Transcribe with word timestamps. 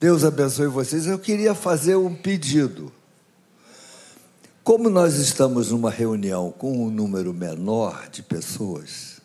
Deus 0.00 0.24
abençoe 0.24 0.66
vocês. 0.66 1.06
Eu 1.06 1.18
queria 1.18 1.54
fazer 1.54 1.94
um 1.94 2.14
pedido. 2.14 2.90
Como 4.64 4.88
nós 4.88 5.16
estamos 5.16 5.72
numa 5.72 5.90
reunião 5.90 6.50
com 6.50 6.86
um 6.86 6.90
número 6.90 7.34
menor 7.34 8.08
de 8.08 8.22
pessoas, 8.22 9.20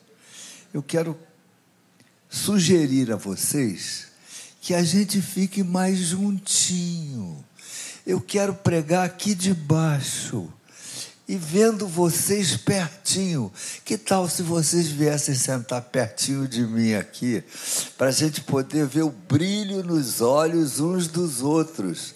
eu 0.73 0.83
quero 0.83 1.17
sugerir 2.27 3.09
a 3.13 3.15
vocês 3.15 4.07
que 4.59 4.73
a 4.73 4.83
gente 4.83 5.21
fique 5.21 5.63
mais 5.63 5.97
juntinho. 5.97 7.42
Eu 8.05 8.19
quero 8.19 8.53
pregar 8.53 9.05
aqui 9.05 9.33
de 9.33 9.53
baixo 9.53 10.51
e 11.28 11.35
vendo 11.35 11.87
vocês 11.87 12.55
pertinho. 12.55 13.51
Que 13.83 13.97
tal 13.97 14.29
se 14.29 14.44
vocês 14.44 14.87
viessem 14.87 15.35
sentar 15.35 15.81
pertinho 15.81 16.48
de 16.48 16.62
mim 16.62 16.94
aqui, 16.94 17.44
para 17.98 18.08
a 18.08 18.12
gente 18.12 18.41
poder 18.41 18.85
ver 18.85 19.03
o 19.03 19.09
brilho 19.09 19.84
nos 19.84 20.22
olhos 20.22 20.80
uns 20.80 21.08
dos 21.08 21.41
outros? 21.41 22.13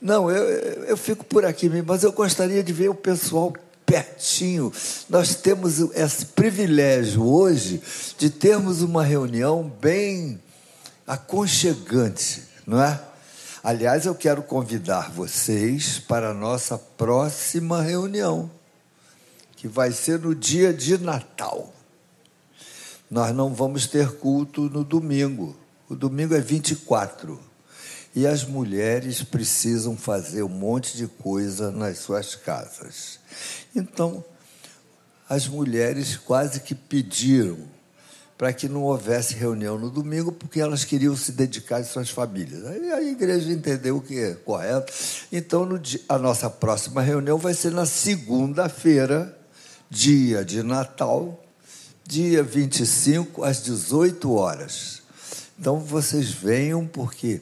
Não, 0.00 0.30
eu, 0.30 0.44
eu 0.84 0.96
fico 0.96 1.24
por 1.24 1.44
aqui 1.44 1.68
mesmo, 1.68 1.86
mas 1.88 2.02
eu 2.02 2.12
gostaria 2.12 2.62
de 2.62 2.72
ver 2.72 2.90
o 2.90 2.94
pessoal 2.94 3.52
pertinho. 3.86 4.72
Nós 5.08 5.36
temos 5.36 5.78
esse 5.94 6.26
privilégio 6.26 7.24
hoje 7.24 7.80
de 8.18 8.28
termos 8.28 8.82
uma 8.82 9.04
reunião 9.04 9.72
bem 9.80 10.40
aconchegante, 11.06 12.42
não 12.66 12.82
é? 12.82 13.00
Aliás, 13.64 14.06
eu 14.06 14.14
quero 14.16 14.42
convidar 14.42 15.12
vocês 15.12 15.96
para 16.00 16.30
a 16.30 16.34
nossa 16.34 16.76
próxima 16.76 17.80
reunião, 17.80 18.50
que 19.54 19.68
vai 19.68 19.92
ser 19.92 20.18
no 20.18 20.34
dia 20.34 20.74
de 20.74 20.98
Natal. 20.98 21.72
Nós 23.08 23.32
não 23.32 23.54
vamos 23.54 23.86
ter 23.86 24.16
culto 24.16 24.62
no 24.62 24.82
domingo. 24.82 25.56
O 25.88 25.94
domingo 25.94 26.34
é 26.34 26.40
24. 26.40 27.38
E 28.16 28.26
as 28.26 28.42
mulheres 28.42 29.22
precisam 29.22 29.96
fazer 29.96 30.42
um 30.42 30.48
monte 30.48 30.96
de 30.96 31.06
coisa 31.06 31.70
nas 31.70 31.98
suas 31.98 32.34
casas. 32.34 33.20
Então, 33.76 34.24
as 35.28 35.46
mulheres 35.46 36.16
quase 36.16 36.58
que 36.62 36.74
pediram 36.74 37.58
para 38.42 38.52
que 38.52 38.68
não 38.68 38.82
houvesse 38.82 39.34
reunião 39.34 39.78
no 39.78 39.88
domingo, 39.88 40.32
porque 40.32 40.58
elas 40.58 40.84
queriam 40.84 41.16
se 41.16 41.30
dedicar 41.30 41.76
às 41.76 41.86
suas 41.86 42.10
famílias. 42.10 42.66
Aí 42.66 42.90
a 42.90 43.00
igreja 43.00 43.52
entendeu 43.52 43.98
o 43.98 44.00
que 44.00 44.18
é 44.18 44.34
correto. 44.34 44.92
Então, 45.30 45.78
dia, 45.78 46.00
a 46.08 46.18
nossa 46.18 46.50
próxima 46.50 47.00
reunião 47.00 47.38
vai 47.38 47.54
ser 47.54 47.70
na 47.70 47.86
segunda-feira, 47.86 49.38
dia 49.88 50.44
de 50.44 50.60
Natal, 50.60 51.40
dia 52.04 52.42
25, 52.42 53.44
às 53.44 53.62
18 53.62 54.32
horas. 54.32 55.02
Então, 55.56 55.78
vocês 55.78 56.32
venham, 56.32 56.84
porque, 56.84 57.40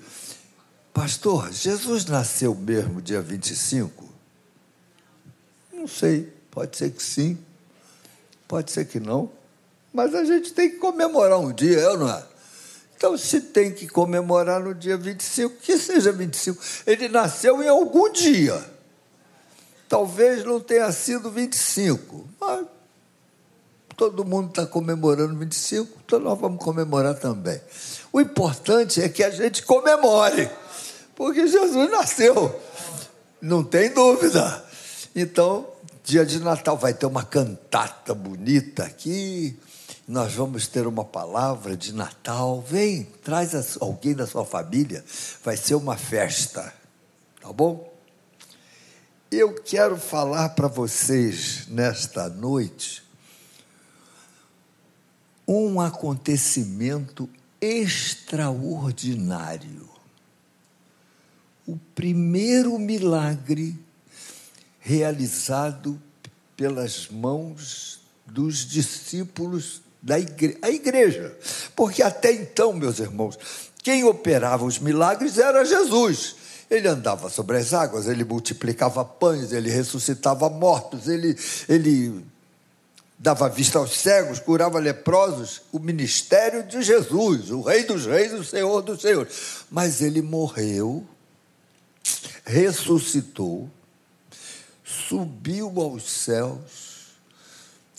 pastor, 0.92 1.50
Jesus 1.50 2.04
nasceu 2.04 2.54
mesmo 2.54 3.00
dia 3.00 3.22
25? 3.22 4.06
Não 5.72 5.88
sei, 5.88 6.30
pode 6.50 6.76
ser 6.76 6.90
que 6.90 7.02
sim, 7.02 7.38
pode 8.46 8.70
ser 8.70 8.84
que 8.84 9.00
não. 9.00 9.39
Mas 9.92 10.14
a 10.14 10.24
gente 10.24 10.52
tem 10.52 10.70
que 10.70 10.76
comemorar 10.76 11.38
um 11.38 11.52
dia, 11.52 11.96
não 11.96 12.08
é? 12.08 12.22
Então, 12.96 13.16
se 13.16 13.40
tem 13.40 13.72
que 13.72 13.88
comemorar 13.88 14.60
no 14.60 14.74
dia 14.74 14.96
25, 14.96 15.56
que 15.56 15.78
seja 15.78 16.12
25. 16.12 16.62
Ele 16.86 17.08
nasceu 17.08 17.62
em 17.62 17.68
algum 17.68 18.12
dia. 18.12 18.62
Talvez 19.88 20.44
não 20.44 20.60
tenha 20.60 20.92
sido 20.92 21.30
25, 21.30 22.28
mas 22.38 22.66
todo 23.96 24.24
mundo 24.24 24.50
está 24.50 24.66
comemorando 24.66 25.36
25, 25.36 25.98
então 26.04 26.20
nós 26.20 26.38
vamos 26.38 26.62
comemorar 26.62 27.14
também. 27.14 27.60
O 28.12 28.20
importante 28.20 29.02
é 29.02 29.08
que 29.08 29.24
a 29.24 29.30
gente 29.30 29.62
comemore, 29.62 30.48
porque 31.16 31.46
Jesus 31.46 31.90
nasceu, 31.90 32.54
não 33.40 33.64
tem 33.64 33.92
dúvida. 33.92 34.64
Então, 35.16 35.66
dia 36.04 36.24
de 36.24 36.38
Natal 36.38 36.76
vai 36.76 36.94
ter 36.94 37.06
uma 37.06 37.24
cantata 37.24 38.14
bonita 38.14 38.84
aqui 38.84 39.58
nós 40.10 40.34
vamos 40.34 40.66
ter 40.66 40.86
uma 40.88 41.04
palavra 41.04 41.76
de 41.76 41.94
Natal. 41.94 42.60
Vem, 42.60 43.04
traz 43.04 43.78
alguém 43.80 44.12
da 44.12 44.26
sua 44.26 44.44
família, 44.44 45.04
vai 45.44 45.56
ser 45.56 45.76
uma 45.76 45.96
festa, 45.96 46.74
tá 47.40 47.52
bom? 47.52 47.94
Eu 49.30 49.54
quero 49.54 49.96
falar 49.96 50.48
para 50.48 50.66
vocês 50.66 51.68
nesta 51.68 52.28
noite 52.28 53.04
um 55.46 55.80
acontecimento 55.80 57.30
extraordinário. 57.60 59.88
O 61.64 61.76
primeiro 61.94 62.76
milagre 62.80 63.78
realizado 64.80 66.02
pelas 66.56 67.08
mãos 67.08 68.00
dos 68.26 68.66
discípulos 68.66 69.82
da 70.02 70.18
igreja, 70.18 70.58
a 70.62 70.70
igreja. 70.70 71.36
Porque 71.76 72.02
até 72.02 72.32
então, 72.32 72.72
meus 72.72 72.98
irmãos, 72.98 73.38
quem 73.82 74.04
operava 74.04 74.64
os 74.64 74.78
milagres 74.78 75.38
era 75.38 75.64
Jesus. 75.64 76.36
Ele 76.70 76.86
andava 76.86 77.28
sobre 77.28 77.56
as 77.56 77.74
águas, 77.74 78.06
ele 78.06 78.24
multiplicava 78.24 79.04
pães, 79.04 79.52
ele 79.52 79.68
ressuscitava 79.68 80.48
mortos, 80.48 81.08
ele, 81.08 81.36
ele 81.68 82.24
dava 83.18 83.48
vista 83.48 83.78
aos 83.78 83.98
cegos, 83.98 84.38
curava 84.38 84.78
leprosos, 84.78 85.62
o 85.72 85.80
ministério 85.80 86.62
de 86.62 86.80
Jesus, 86.80 87.50
o 87.50 87.60
Rei 87.60 87.82
dos 87.82 88.06
Reis, 88.06 88.32
o 88.32 88.44
Senhor 88.44 88.82
dos 88.82 89.02
Senhores. 89.02 89.64
Mas 89.68 90.00
ele 90.00 90.22
morreu, 90.22 91.04
ressuscitou, 92.44 93.68
subiu 94.84 95.72
aos 95.80 96.04
céus 96.08 96.89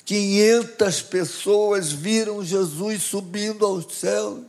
500 0.06 1.02
pessoas 1.04 1.92
viram 1.92 2.44
Jesus 2.44 3.04
subindo 3.04 3.66
aos 3.66 3.94
céus. 3.96 4.44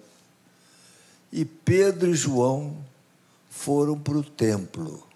E 1.31 1.45
Pedro 1.45 2.11
e 2.11 2.15
João 2.15 2.77
foram 3.49 3.99
para 3.99 4.19
o 4.19 4.25
templo. 4.25 5.07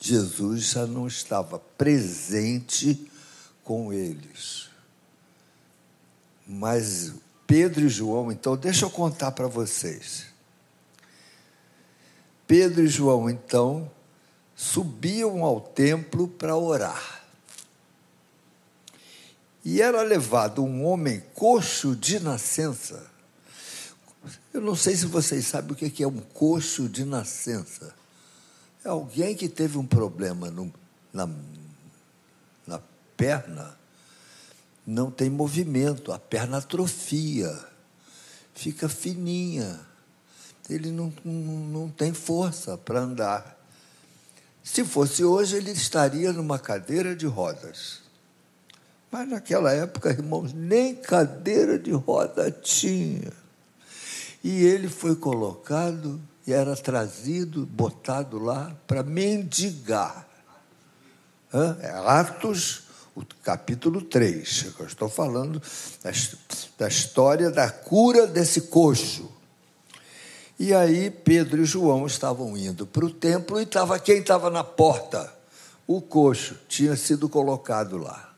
Jesus 0.00 0.64
já 0.64 0.86
não 0.86 1.06
estava 1.06 1.58
presente 1.58 3.10
com 3.62 3.92
eles. 3.92 4.68
Mas 6.46 7.12
Pedro 7.46 7.86
e 7.86 7.88
João, 7.88 8.32
então, 8.32 8.56
deixa 8.56 8.84
eu 8.84 8.90
contar 8.90 9.30
para 9.32 9.46
vocês. 9.46 10.26
Pedro 12.46 12.82
e 12.84 12.88
João, 12.88 13.30
então, 13.30 13.90
subiam 14.56 15.44
ao 15.44 15.60
templo 15.60 16.26
para 16.26 16.56
orar. 16.56 17.21
E 19.64 19.80
era 19.80 20.02
levado 20.02 20.64
um 20.64 20.84
homem 20.84 21.22
coxo 21.34 21.94
de 21.94 22.18
nascença. 22.18 23.10
Eu 24.52 24.60
não 24.60 24.74
sei 24.74 24.96
se 24.96 25.06
vocês 25.06 25.46
sabem 25.46 25.72
o 25.72 25.74
que 25.76 26.02
é 26.02 26.06
um 26.06 26.18
coxo 26.18 26.88
de 26.88 27.04
nascença. 27.04 27.94
É 28.84 28.88
alguém 28.88 29.36
que 29.36 29.48
teve 29.48 29.78
um 29.78 29.86
problema 29.86 30.50
no, 30.50 30.72
na, 31.12 31.28
na 32.66 32.80
perna, 33.16 33.78
não 34.84 35.10
tem 35.10 35.30
movimento, 35.30 36.12
a 36.12 36.18
perna 36.18 36.58
atrofia, 36.58 37.56
fica 38.54 38.88
fininha, 38.88 39.80
ele 40.68 40.90
não, 40.90 41.12
não 41.24 41.88
tem 41.88 42.12
força 42.12 42.76
para 42.76 43.00
andar. 43.00 43.58
Se 44.64 44.84
fosse 44.84 45.24
hoje, 45.24 45.56
ele 45.56 45.70
estaria 45.70 46.32
numa 46.32 46.58
cadeira 46.58 47.14
de 47.14 47.26
rodas. 47.26 48.01
Mas 49.12 49.28
naquela 49.28 49.70
época, 49.70 50.08
irmãos, 50.08 50.54
nem 50.54 50.94
cadeira 50.94 51.78
de 51.78 51.90
roda 51.92 52.50
tinha. 52.50 53.30
E 54.42 54.64
ele 54.64 54.88
foi 54.88 55.14
colocado 55.14 56.18
e 56.46 56.52
era 56.52 56.74
trazido, 56.74 57.66
botado 57.66 58.38
lá 58.38 58.74
para 58.86 59.02
mendigar. 59.02 60.26
É 61.82 61.90
Atos, 61.90 62.84
o 63.14 63.22
capítulo 63.44 64.00
3. 64.00 64.72
Eu 64.80 64.86
estou 64.86 65.10
falando 65.10 65.60
da 66.78 66.88
história 66.88 67.50
da 67.50 67.70
cura 67.70 68.26
desse 68.26 68.62
coxo. 68.62 69.30
E 70.58 70.72
aí 70.72 71.10
Pedro 71.10 71.60
e 71.60 71.66
João 71.66 72.06
estavam 72.06 72.56
indo 72.56 72.86
para 72.86 73.04
o 73.04 73.10
templo 73.10 73.60
e 73.60 73.64
estava 73.64 73.98
quem 73.98 74.20
estava 74.20 74.48
na 74.48 74.64
porta? 74.64 75.30
O 75.86 76.00
coxo 76.00 76.56
tinha 76.66 76.96
sido 76.96 77.28
colocado 77.28 77.98
lá. 77.98 78.31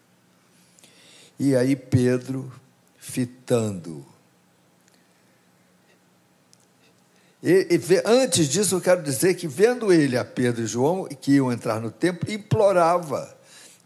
E 1.38 1.56
aí 1.56 1.75
Pedro, 1.75 2.52
fitando. 2.98 4.04
E, 7.42 7.69
e, 7.70 8.02
antes 8.06 8.48
disso, 8.48 8.76
eu 8.76 8.81
quero 8.81 9.02
dizer 9.02 9.34
que, 9.34 9.46
vendo 9.46 9.92
ele, 9.92 10.16
a 10.16 10.25
Pedro 10.25 10.62
e 10.62 10.66
João, 10.66 11.04
que 11.06 11.32
iam 11.32 11.52
entrar 11.52 11.78
no 11.78 11.90
templo, 11.90 12.32
implorava 12.32 13.36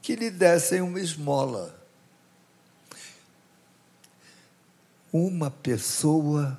que 0.00 0.14
lhe 0.14 0.30
dessem 0.30 0.80
uma 0.80 1.00
esmola. 1.00 1.76
Uma 5.12 5.50
pessoa 5.50 6.56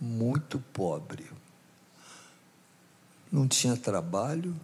muito 0.00 0.60
pobre. 0.72 1.26
Não 3.32 3.48
tinha 3.48 3.76
trabalho, 3.76 4.54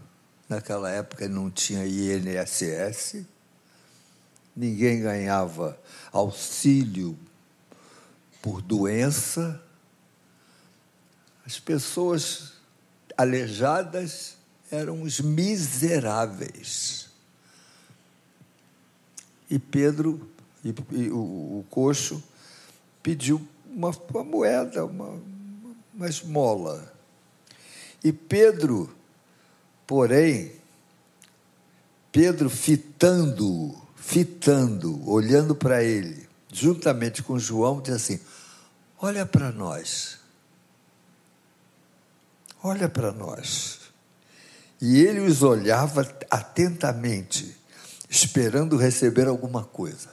naquela 0.49 0.89
época 0.89 1.29
não 1.29 1.51
tinha 1.51 1.85
INSS, 1.85 3.27
ninguém 4.55 5.01
ganhava 5.01 5.79
auxílio 6.13 7.19
por 8.41 8.61
doença, 8.61 9.63
as 11.47 11.59
pessoas 11.59 12.55
aleijadas 13.17 14.37
eram 14.71 15.03
os 15.03 15.21
miseráveis. 15.21 17.11
E 19.51 19.59
Pedro, 19.59 20.29
e, 20.65 20.75
e 20.93 21.11
o, 21.11 21.19
o, 21.59 21.67
coxo, 21.69 22.23
pediu 23.03 23.47
uma, 23.67 23.91
uma 24.11 24.25
moeda, 24.25 24.85
uma, 24.85 25.21
uma 25.95 26.09
esmola. 26.09 26.93
E 28.03 28.13
Pedro, 28.13 28.95
porém, 29.87 30.53
Pedro 32.11 32.49
fitando, 32.49 33.82
fitando, 34.03 35.09
olhando 35.09 35.55
para 35.55 35.83
ele, 35.83 36.29
juntamente 36.53 37.23
com 37.23 37.39
João, 37.39 37.81
diz 37.81 37.95
assim: 37.95 38.21
Olha 39.01 39.25
para 39.25 39.53
nós. 39.53 40.19
Olha 42.63 42.89
para 42.89 43.13
nós. 43.13 43.81
E 44.81 45.01
ele 45.01 45.21
os 45.21 45.43
olhava 45.43 46.03
atentamente, 46.29 47.57
esperando 48.11 48.77
receber 48.77 49.29
alguma 49.29 49.65
coisa. 49.65 50.11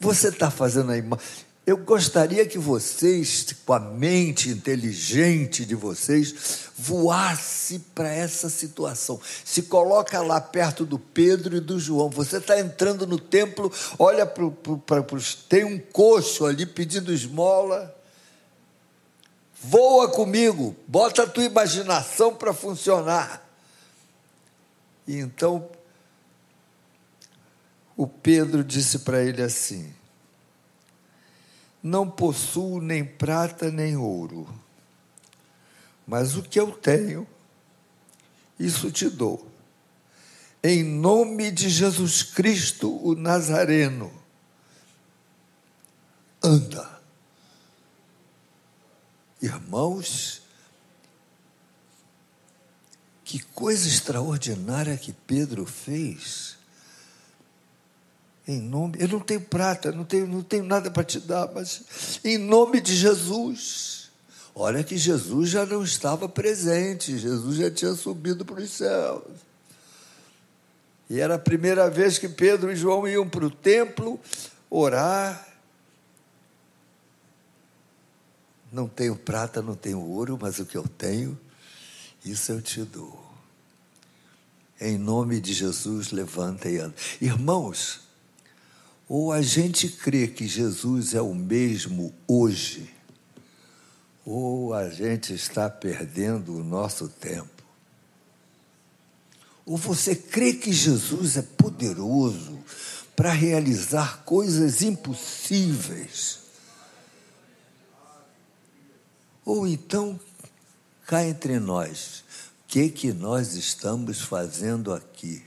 Você 0.00 0.28
está 0.28 0.50
fazendo 0.50 0.90
a 0.90 0.96
imagem. 0.96 1.49
Eu 1.70 1.76
gostaria 1.76 2.44
que 2.44 2.58
vocês, 2.58 3.54
com 3.64 3.72
a 3.72 3.78
mente 3.78 4.48
inteligente 4.48 5.64
de 5.64 5.76
vocês, 5.76 6.64
voasse 6.76 7.78
para 7.94 8.12
essa 8.12 8.50
situação. 8.50 9.20
Se 9.44 9.62
coloca 9.62 10.20
lá 10.20 10.40
perto 10.40 10.84
do 10.84 10.98
Pedro 10.98 11.56
e 11.56 11.60
do 11.60 11.78
João. 11.78 12.10
Você 12.10 12.38
está 12.38 12.58
entrando 12.58 13.06
no 13.06 13.20
templo, 13.20 13.72
olha 14.00 14.26
para 14.26 15.14
os. 15.14 15.32
Tem 15.36 15.62
um 15.62 15.78
coxo 15.78 16.44
ali 16.44 16.66
pedindo 16.66 17.12
esmola. 17.12 17.96
Voa 19.62 20.10
comigo, 20.10 20.74
bota 20.88 21.22
a 21.22 21.26
tua 21.28 21.44
imaginação 21.44 22.34
para 22.34 22.52
funcionar. 22.52 23.48
E 25.06 25.18
então 25.18 25.70
o 27.96 28.08
Pedro 28.08 28.64
disse 28.64 28.98
para 28.98 29.22
ele 29.22 29.40
assim: 29.40 29.99
Não 31.82 32.10
possuo 32.10 32.80
nem 32.80 33.04
prata 33.04 33.70
nem 33.70 33.96
ouro, 33.96 34.46
mas 36.06 36.36
o 36.36 36.42
que 36.42 36.60
eu 36.60 36.72
tenho, 36.72 37.26
isso 38.58 38.90
te 38.90 39.08
dou. 39.08 39.50
Em 40.62 40.84
nome 40.84 41.50
de 41.50 41.70
Jesus 41.70 42.22
Cristo, 42.22 42.94
o 43.02 43.14
Nazareno, 43.14 44.12
anda. 46.42 47.00
Irmãos, 49.40 50.42
que 53.24 53.38
coisa 53.38 53.88
extraordinária 53.88 54.98
que 54.98 55.12
Pedro 55.12 55.64
fez. 55.64 56.59
Em 58.50 58.60
nome, 58.60 58.96
eu 58.98 59.06
não 59.06 59.20
tenho 59.20 59.40
prata, 59.42 59.92
não 59.92 60.04
tenho, 60.04 60.26
não 60.26 60.42
tenho 60.42 60.64
nada 60.64 60.90
para 60.90 61.04
te 61.04 61.20
dar, 61.20 61.48
mas 61.54 62.18
em 62.24 62.36
nome 62.36 62.80
de 62.80 62.96
Jesus. 62.96 64.10
Olha 64.54 64.82
que 64.82 64.96
Jesus 64.96 65.50
já 65.50 65.64
não 65.64 65.84
estava 65.84 66.28
presente, 66.28 67.16
Jesus 67.16 67.56
já 67.58 67.70
tinha 67.70 67.94
subido 67.94 68.44
para 68.44 68.60
os 68.60 68.70
céus. 68.70 69.22
E 71.08 71.20
era 71.20 71.36
a 71.36 71.38
primeira 71.38 71.88
vez 71.88 72.18
que 72.18 72.28
Pedro 72.28 72.72
e 72.72 72.76
João 72.76 73.06
iam 73.06 73.28
para 73.28 73.46
o 73.46 73.50
templo 73.50 74.18
orar 74.68 75.50
Não 78.72 78.86
tenho 78.86 79.16
prata, 79.16 79.60
não 79.60 79.74
tenho 79.74 80.00
ouro, 80.00 80.38
mas 80.40 80.58
o 80.60 80.64
que 80.64 80.76
eu 80.76 80.86
tenho, 80.86 81.38
isso 82.24 82.52
eu 82.52 82.62
te 82.62 82.82
dou. 82.82 83.20
Em 84.80 84.96
nome 84.96 85.40
de 85.40 85.52
Jesus, 85.52 86.12
levanta 86.12 86.68
e 86.70 86.78
anda. 86.78 86.94
Irmãos, 87.20 88.09
ou 89.10 89.32
a 89.32 89.42
gente 89.42 89.88
crê 89.88 90.28
que 90.28 90.46
Jesus 90.46 91.14
é 91.14 91.20
o 91.20 91.34
mesmo 91.34 92.14
hoje, 92.28 92.88
ou 94.24 94.72
a 94.72 94.88
gente 94.88 95.34
está 95.34 95.68
perdendo 95.68 96.56
o 96.56 96.62
nosso 96.62 97.08
tempo. 97.08 97.64
Ou 99.66 99.76
você 99.76 100.14
crê 100.14 100.52
que 100.52 100.72
Jesus 100.72 101.36
é 101.36 101.42
poderoso 101.42 102.58
para 103.16 103.32
realizar 103.32 104.22
coisas 104.24 104.80
impossíveis 104.82 106.40
ou 109.52 109.66
então, 109.66 110.20
cá 111.06 111.26
entre 111.26 111.58
nós, 111.58 112.22
o 112.62 112.68
que, 112.68 112.88
que 112.88 113.12
nós 113.12 113.54
estamos 113.54 114.20
fazendo 114.20 114.94
aqui? 114.94 115.42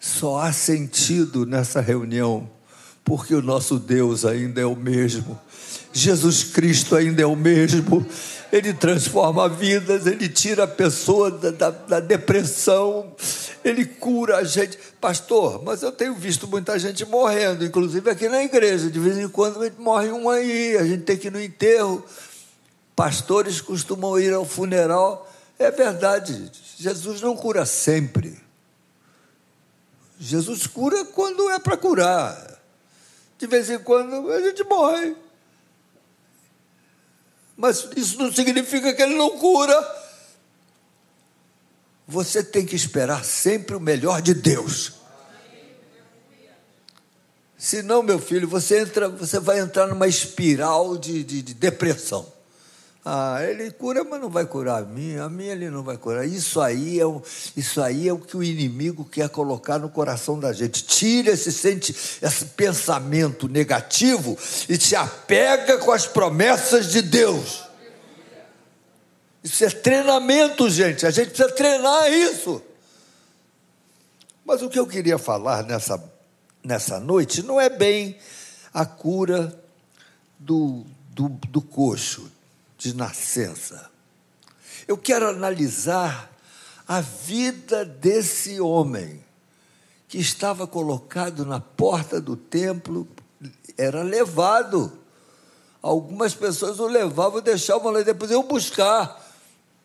Só 0.00 0.38
há 0.38 0.52
sentido 0.52 1.46
nessa 1.46 1.80
reunião, 1.80 2.50
porque 3.04 3.34
o 3.34 3.42
nosso 3.42 3.78
Deus 3.78 4.24
ainda 4.24 4.60
é 4.60 4.64
o 4.64 4.74
mesmo, 4.74 5.38
Jesus 5.92 6.42
Cristo 6.42 6.96
ainda 6.96 7.22
é 7.22 7.26
o 7.26 7.36
mesmo, 7.36 8.06
Ele 8.50 8.72
transforma 8.72 9.48
vidas, 9.48 10.06
Ele 10.06 10.28
tira 10.28 10.64
a 10.64 10.68
pessoa 10.68 11.30
da, 11.30 11.50
da, 11.50 11.70
da 11.70 12.00
depressão, 12.00 13.12
Ele 13.62 13.84
cura 13.84 14.38
a 14.38 14.44
gente. 14.44 14.78
Pastor, 15.00 15.62
mas 15.62 15.82
eu 15.82 15.92
tenho 15.92 16.14
visto 16.14 16.48
muita 16.48 16.78
gente 16.78 17.04
morrendo, 17.04 17.64
inclusive 17.64 18.08
aqui 18.10 18.28
na 18.28 18.42
igreja, 18.42 18.90
de 18.90 18.98
vez 18.98 19.18
em 19.18 19.28
quando 19.28 19.60
morre 19.78 20.10
um 20.10 20.30
aí, 20.30 20.76
a 20.78 20.84
gente 20.84 21.02
tem 21.02 21.16
que 21.16 21.28
ir 21.28 21.30
no 21.30 21.40
enterro 21.40 22.04
pastores 23.00 23.62
costumam 23.62 24.18
ir 24.18 24.34
ao 24.34 24.44
funeral. 24.44 25.26
É 25.58 25.70
verdade, 25.70 26.52
Jesus 26.76 27.22
não 27.22 27.34
cura 27.34 27.64
sempre. 27.64 28.38
Jesus 30.22 30.66
cura 30.66 31.02
quando 31.06 31.48
é 31.48 31.58
para 31.58 31.78
curar. 31.78 32.60
De 33.38 33.46
vez 33.46 33.70
em 33.70 33.78
quando 33.78 34.30
a 34.30 34.42
gente 34.42 34.62
morre. 34.64 35.16
Mas 37.56 37.88
isso 37.96 38.18
não 38.18 38.30
significa 38.30 38.92
que 38.92 39.00
ele 39.00 39.14
não 39.14 39.38
cura. 39.38 39.74
Você 42.06 42.44
tem 42.44 42.66
que 42.66 42.76
esperar 42.76 43.24
sempre 43.24 43.74
o 43.74 43.80
melhor 43.80 44.20
de 44.20 44.34
Deus. 44.34 44.92
Senão, 47.56 48.02
meu 48.02 48.18
filho, 48.18 48.46
você, 48.46 48.80
entra, 48.80 49.08
você 49.08 49.40
vai 49.40 49.58
entrar 49.58 49.86
numa 49.86 50.06
espiral 50.06 50.98
de, 50.98 51.24
de, 51.24 51.40
de 51.40 51.54
depressão. 51.54 52.30
Ah, 53.02 53.38
ele 53.42 53.70
cura, 53.70 54.04
mas 54.04 54.20
não 54.20 54.28
vai 54.28 54.44
curar 54.44 54.82
a 54.82 54.84
minha, 54.84 55.24
a 55.24 55.28
minha 55.28 55.52
ele 55.52 55.70
não 55.70 55.82
vai 55.82 55.96
curar. 55.96 56.26
Isso 56.26 56.60
aí 56.60 57.00
é 57.00 57.06
o, 57.06 57.22
isso 57.56 57.80
aí 57.80 58.06
é 58.06 58.12
o 58.12 58.18
que 58.18 58.36
o 58.36 58.42
inimigo 58.42 59.06
quer 59.06 59.30
colocar 59.30 59.78
no 59.78 59.88
coração 59.88 60.38
da 60.38 60.52
gente. 60.52 60.84
Tira 60.84 61.30
esse, 61.30 61.50
sente, 61.50 61.96
esse 62.20 62.44
pensamento 62.44 63.48
negativo 63.48 64.36
e 64.68 64.78
se 64.78 64.94
apega 64.94 65.78
com 65.78 65.90
as 65.92 66.06
promessas 66.06 66.90
de 66.90 67.00
Deus. 67.00 67.64
Isso 69.42 69.64
é 69.64 69.70
treinamento, 69.70 70.68
gente. 70.68 71.06
A 71.06 71.10
gente 71.10 71.28
precisa 71.28 71.50
treinar 71.52 72.12
isso. 72.12 72.60
Mas 74.44 74.60
o 74.60 74.68
que 74.68 74.78
eu 74.78 74.86
queria 74.86 75.16
falar 75.16 75.62
nessa, 75.62 76.02
nessa 76.62 77.00
noite 77.00 77.42
não 77.42 77.58
é 77.58 77.70
bem 77.70 78.18
a 78.74 78.84
cura 78.84 79.58
do, 80.38 80.84
do, 81.14 81.30
do 81.48 81.62
coxo 81.62 82.30
de 82.80 82.96
nascença. 82.96 83.90
Eu 84.88 84.96
quero 84.96 85.28
analisar 85.28 86.34
a 86.88 87.02
vida 87.02 87.84
desse 87.84 88.58
homem 88.58 89.22
que 90.08 90.16
estava 90.18 90.66
colocado 90.66 91.44
na 91.44 91.60
porta 91.60 92.20
do 92.20 92.36
templo, 92.36 93.06
era 93.76 94.02
levado. 94.02 94.98
Algumas 95.82 96.34
pessoas 96.34 96.80
o 96.80 96.86
levavam, 96.86 97.42
deixavam 97.42 97.92
lá, 97.92 98.00
depois 98.00 98.30
eu 98.30 98.42
buscar. 98.42 99.28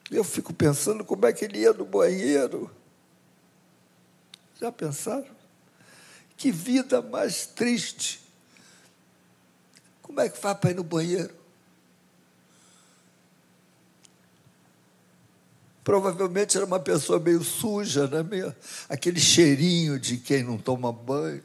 Eu 0.09 0.23
fico 0.23 0.53
pensando 0.53 1.03
como 1.03 1.25
é 1.25 1.33
que 1.33 1.45
ele 1.45 1.59
ia 1.59 1.73
no 1.73 1.85
banheiro. 1.85 2.71
Já 4.59 4.71
pensaram? 4.71 5.35
Que 6.37 6.49
vida 6.49 7.01
mais 7.01 7.45
triste. 7.45 8.21
Como 10.01 10.21
é 10.21 10.29
que 10.29 10.37
faz 10.37 10.57
para 10.57 10.71
ir 10.71 10.75
no 10.75 10.83
banheiro? 10.83 11.44
Provavelmente 15.85 16.57
era 16.57 16.65
uma 16.65 16.79
pessoa 16.79 17.19
meio 17.19 17.43
suja, 17.43 18.07
né? 18.07 18.23
meio, 18.23 18.53
aquele 18.89 19.19
cheirinho 19.19 19.99
de 19.99 20.17
quem 20.17 20.43
não 20.43 20.57
toma 20.57 20.91
banho. 20.91 21.43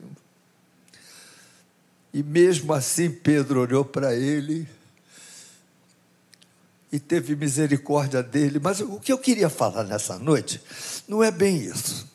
E 2.13 2.23
mesmo 2.23 2.73
assim, 2.73 3.11
Pedro 3.11 3.61
olhou 3.61 3.85
para 3.85 4.17
ele 4.17 4.67
e 6.91 6.99
teve 6.99 7.37
misericórdia 7.37 8.23
dele. 8.23 8.59
Mas 8.59 8.81
o 8.81 8.99
que 8.99 9.13
eu 9.13 9.19
queria 9.19 9.51
falar 9.51 9.85
nessa 9.85 10.19
noite 10.19 10.59
não 11.07 11.23
é 11.23 11.31
bem 11.31 11.59
isso. 11.59 12.09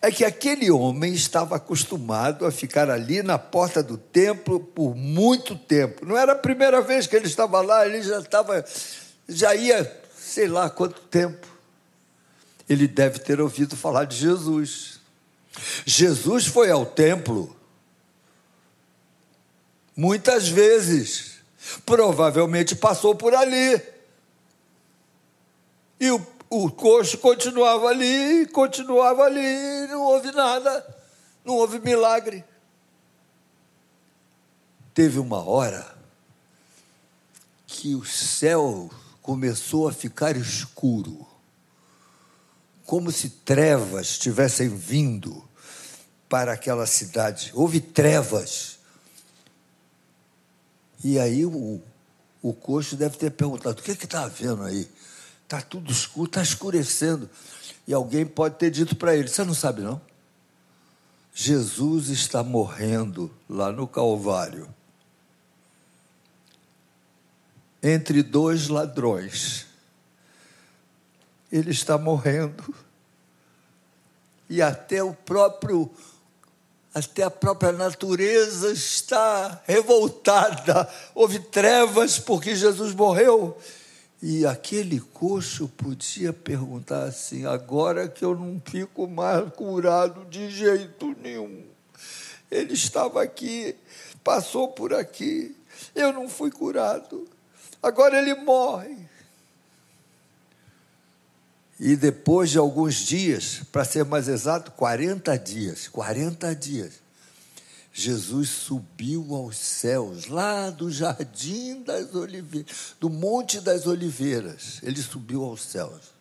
É 0.00 0.12
que 0.12 0.24
aquele 0.24 0.70
homem 0.70 1.12
estava 1.12 1.56
acostumado 1.56 2.46
a 2.46 2.52
ficar 2.52 2.88
ali 2.88 3.20
na 3.20 3.36
porta 3.36 3.82
do 3.82 3.98
templo 3.98 4.60
por 4.60 4.94
muito 4.94 5.56
tempo. 5.56 6.06
Não 6.06 6.16
era 6.16 6.34
a 6.34 6.36
primeira 6.38 6.80
vez 6.80 7.08
que 7.08 7.16
ele 7.16 7.26
estava 7.26 7.60
lá, 7.62 7.84
ele 7.84 8.00
já 8.00 8.20
estava, 8.20 8.64
já 9.28 9.56
ia, 9.56 10.05
sei 10.26 10.48
lá 10.48 10.68
quanto 10.68 11.00
tempo. 11.02 11.46
Ele 12.68 12.88
deve 12.88 13.18
ter 13.18 13.40
ouvido 13.40 13.76
falar 13.76 14.04
de 14.04 14.16
Jesus. 14.16 15.00
Jesus 15.84 16.46
foi 16.46 16.70
ao 16.70 16.84
templo 16.84 17.56
muitas 19.96 20.46
vezes 20.46 21.38
provavelmente 21.84 22.76
passou 22.76 23.14
por 23.14 23.34
ali. 23.34 23.80
E 25.98 26.10
o, 26.10 26.24
o 26.50 26.70
coxo 26.70 27.16
continuava 27.18 27.88
ali, 27.88 28.46
continuava 28.46 29.22
ali, 29.22 29.86
não 29.88 30.02
houve 30.02 30.30
nada, 30.32 30.96
não 31.44 31.54
houve 31.54 31.80
milagre. 31.80 32.44
Teve 34.92 35.18
uma 35.18 35.42
hora 35.42 35.96
que 37.66 37.94
o 37.94 38.04
céu 38.04 38.90
começou 39.26 39.88
a 39.88 39.92
ficar 39.92 40.36
escuro, 40.36 41.26
como 42.84 43.10
se 43.10 43.28
trevas 43.28 44.16
tivessem 44.16 44.68
vindo 44.68 45.42
para 46.28 46.52
aquela 46.52 46.86
cidade. 46.86 47.50
Houve 47.52 47.80
trevas 47.80 48.78
e 51.02 51.18
aí 51.18 51.44
o, 51.44 51.82
o 52.40 52.52
coxo 52.52 52.94
deve 52.94 53.16
ter 53.16 53.32
perguntado: 53.32 53.80
o 53.80 53.82
que 53.82 53.90
está 53.90 54.28
vendo 54.28 54.62
aí? 54.62 54.88
Está 55.42 55.60
tudo 55.60 55.90
escuro, 55.90 56.28
está 56.28 56.40
escurecendo. 56.40 57.28
E 57.84 57.92
alguém 57.92 58.24
pode 58.24 58.54
ter 58.54 58.70
dito 58.70 58.94
para 58.94 59.16
ele: 59.16 59.26
você 59.26 59.42
não 59.42 59.54
sabe 59.54 59.82
não? 59.82 60.00
Jesus 61.34 62.10
está 62.10 62.44
morrendo 62.44 63.28
lá 63.50 63.72
no 63.72 63.88
Calvário. 63.88 64.72
Entre 67.82 68.22
dois 68.22 68.68
ladrões. 68.68 69.66
Ele 71.50 71.70
está 71.70 71.96
morrendo. 71.96 72.74
E 74.48 74.62
até 74.62 75.02
o 75.02 75.12
próprio 75.12 75.90
até 76.96 77.24
a 77.24 77.30
própria 77.30 77.72
natureza 77.72 78.72
está 78.72 79.60
revoltada. 79.66 80.88
Houve 81.14 81.38
trevas 81.40 82.18
porque 82.18 82.56
Jesus 82.56 82.94
morreu. 82.94 83.54
E 84.22 84.46
aquele 84.46 84.98
coxo 84.98 85.68
podia 85.68 86.32
perguntar 86.32 87.04
assim: 87.04 87.44
agora 87.44 88.08
que 88.08 88.24
eu 88.24 88.34
não 88.34 88.60
fico 88.64 89.06
mais 89.06 89.52
curado 89.52 90.24
de 90.30 90.48
jeito 90.48 91.14
nenhum. 91.22 91.64
Ele 92.50 92.72
estava 92.72 93.22
aqui, 93.22 93.76
passou 94.24 94.68
por 94.68 94.94
aqui, 94.94 95.54
eu 95.94 96.14
não 96.14 96.30
fui 96.30 96.50
curado. 96.50 97.28
Agora 97.86 98.18
ele 98.18 98.34
morre. 98.34 98.96
E 101.78 101.94
depois 101.94 102.50
de 102.50 102.58
alguns 102.58 102.94
dias, 102.94 103.60
para 103.70 103.84
ser 103.84 104.04
mais 104.04 104.26
exato, 104.26 104.72
40 104.72 105.38
dias, 105.38 105.86
40 105.86 106.52
dias, 106.56 106.94
Jesus 107.92 108.48
subiu 108.48 109.36
aos 109.36 109.56
céus, 109.56 110.26
lá 110.26 110.68
do 110.68 110.90
Jardim 110.90 111.84
das 111.84 112.12
Oliveiras, 112.12 112.96
do 112.98 113.08
Monte 113.08 113.60
das 113.60 113.86
Oliveiras, 113.86 114.80
ele 114.82 115.00
subiu 115.00 115.44
aos 115.44 115.62
céus. 115.62 116.12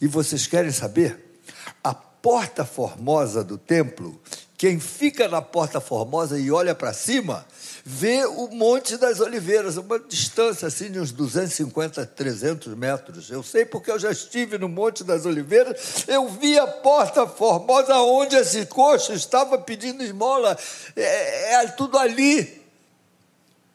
E 0.00 0.06
vocês 0.06 0.46
querem 0.46 0.72
saber? 0.72 1.40
A 1.84 1.92
porta 1.92 2.64
formosa 2.64 3.44
do 3.44 3.58
templo, 3.58 4.18
quem 4.56 4.80
fica 4.80 5.28
na 5.28 5.42
porta 5.42 5.80
formosa 5.80 6.38
e 6.38 6.50
olha 6.50 6.74
para 6.74 6.94
cima, 6.94 7.46
vê 7.84 8.24
o 8.24 8.48
Monte 8.48 8.96
das 8.96 9.20
Oliveiras, 9.20 9.76
uma 9.76 9.98
distância 9.98 10.66
assim 10.66 10.90
de 10.90 10.98
uns 10.98 11.12
250, 11.12 12.06
300 12.06 12.74
metros. 12.74 13.30
Eu 13.30 13.42
sei 13.42 13.66
porque 13.66 13.90
eu 13.90 13.98
já 13.98 14.10
estive 14.10 14.56
no 14.56 14.68
Monte 14.68 15.04
das 15.04 15.26
Oliveiras, 15.26 16.04
eu 16.08 16.26
vi 16.28 16.58
a 16.58 16.66
porta 16.66 17.26
formosa 17.26 17.96
onde 17.96 18.34
esse 18.34 18.64
coxo 18.64 19.12
estava 19.12 19.58
pedindo 19.58 20.02
esmola, 20.02 20.56
é, 20.96 21.54
é 21.54 21.66
tudo 21.68 21.98
ali. 21.98 22.62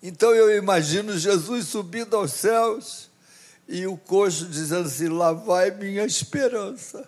Então 0.01 0.33
eu 0.33 0.57
imagino 0.57 1.15
Jesus 1.15 1.67
subindo 1.67 2.15
aos 2.15 2.33
céus 2.33 3.11
e 3.67 3.85
o 3.85 3.95
coxo 3.95 4.45
dizendo 4.45 4.88
assim: 4.88 5.09
lá 5.09 5.31
vai 5.31 5.69
minha 5.69 6.03
esperança. 6.05 7.07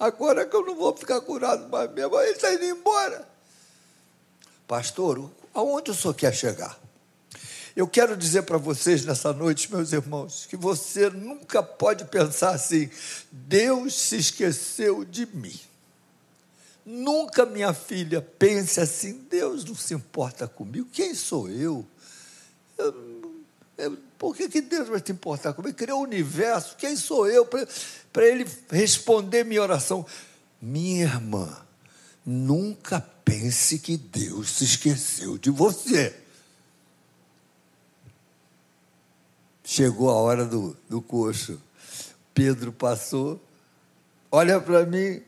Agora 0.00 0.46
que 0.46 0.56
eu 0.56 0.66
não 0.66 0.74
vou 0.74 0.96
ficar 0.96 1.20
curado 1.20 1.68
mais 1.68 1.92
mesmo, 1.92 2.18
ele 2.20 2.32
está 2.32 2.52
indo 2.52 2.64
embora. 2.64 3.28
Pastor, 4.66 5.30
Aonde 5.52 5.90
o 5.90 5.94
senhor 5.94 6.14
quer 6.14 6.32
chegar? 6.32 6.78
Eu 7.74 7.86
quero 7.88 8.16
dizer 8.16 8.42
para 8.42 8.58
vocês 8.58 9.04
nessa 9.04 9.32
noite, 9.32 9.70
meus 9.72 9.92
irmãos, 9.92 10.46
que 10.46 10.56
você 10.56 11.08
nunca 11.10 11.62
pode 11.62 12.04
pensar 12.04 12.50
assim: 12.50 12.88
Deus 13.30 13.94
se 13.94 14.16
esqueceu 14.16 15.04
de 15.04 15.26
mim. 15.26 15.58
Nunca, 16.84 17.46
minha 17.46 17.72
filha, 17.72 18.20
pense 18.38 18.80
assim: 18.80 19.24
Deus 19.28 19.64
não 19.64 19.74
se 19.74 19.94
importa 19.94 20.46
comigo. 20.46 20.88
Quem 20.92 21.14
sou 21.14 21.48
eu? 21.48 21.86
eu, 22.78 23.32
eu 23.76 23.98
por 24.20 24.36
que, 24.36 24.50
que 24.50 24.60
Deus 24.60 24.86
vai 24.86 25.00
se 25.02 25.12
importar 25.12 25.54
comigo? 25.54 25.74
Criou 25.74 26.00
o 26.00 26.02
universo. 26.02 26.76
Quem 26.76 26.94
sou 26.94 27.26
eu 27.26 27.46
para 27.46 28.26
Ele 28.26 28.46
responder 28.70 29.46
minha 29.46 29.62
oração? 29.62 30.04
Minha 30.60 31.04
irmã, 31.04 31.48
nunca 32.24 33.00
pense 33.24 33.78
que 33.78 33.96
Deus 33.96 34.50
se 34.50 34.64
esqueceu 34.64 35.38
de 35.38 35.48
você. 35.48 36.14
Chegou 39.64 40.10
a 40.10 40.16
hora 40.16 40.44
do, 40.44 40.76
do 40.86 41.00
coxo. 41.00 41.58
Pedro 42.34 42.72
passou. 42.72 43.42
Olha 44.30 44.60
para 44.60 44.84
mim, 44.84 45.22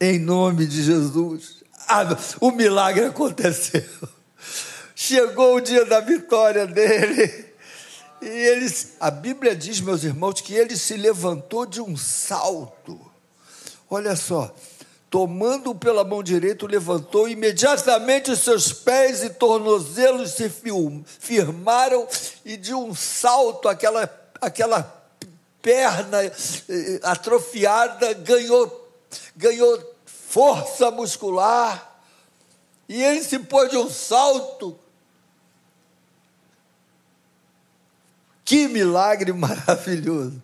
em 0.00 0.18
nome 0.18 0.66
de 0.66 0.82
Jesus. 0.82 1.62
Ah, 1.86 2.04
o 2.40 2.50
milagre 2.50 3.04
aconteceu. 3.04 3.84
Chegou 4.92 5.54
o 5.54 5.60
dia 5.60 5.84
da 5.84 6.00
vitória 6.00 6.66
dele. 6.66 7.47
E 8.20 8.26
ele, 8.26 8.74
a 8.98 9.10
Bíblia 9.10 9.54
diz, 9.54 9.80
meus 9.80 10.02
irmãos, 10.02 10.40
que 10.40 10.54
ele 10.54 10.76
se 10.76 10.96
levantou 10.96 11.64
de 11.64 11.80
um 11.80 11.96
salto. 11.96 13.00
Olha 13.88 14.16
só, 14.16 14.54
tomando-o 15.08 15.74
pela 15.74 16.04
mão 16.04 16.22
direita, 16.22 16.66
levantou, 16.66 17.28
imediatamente 17.28 18.30
os 18.30 18.40
seus 18.40 18.72
pés 18.72 19.22
e 19.22 19.30
tornozelos 19.30 20.32
se 20.32 20.50
firmaram, 21.18 22.06
e 22.44 22.56
de 22.56 22.74
um 22.74 22.94
salto, 22.94 23.68
aquela, 23.68 24.10
aquela 24.40 24.82
perna 25.62 26.24
eh, 26.24 27.00
atrofiada 27.02 28.12
ganhou, 28.14 28.90
ganhou 29.36 29.96
força 30.04 30.90
muscular, 30.90 32.02
e 32.88 33.02
ele 33.02 33.22
se 33.22 33.38
pôs 33.38 33.70
de 33.70 33.76
um 33.76 33.88
salto. 33.88 34.78
Que 38.48 38.66
milagre 38.66 39.30
maravilhoso! 39.34 40.42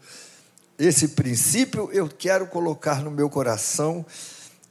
Esse 0.78 1.08
princípio 1.08 1.90
eu 1.90 2.06
quero 2.06 2.46
colocar 2.46 3.02
no 3.02 3.10
meu 3.10 3.30
coração 3.30 4.04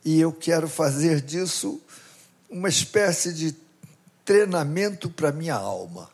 e 0.06 0.20
eu 0.20 0.32
quero 0.32 0.70
fazer 0.70 1.20
disso 1.20 1.82
uma 2.48 2.70
espécie 2.70 3.34
de 3.34 3.56
treinamento 4.24 5.10
para 5.10 5.32
minha 5.32 5.56
alma. 5.56 6.12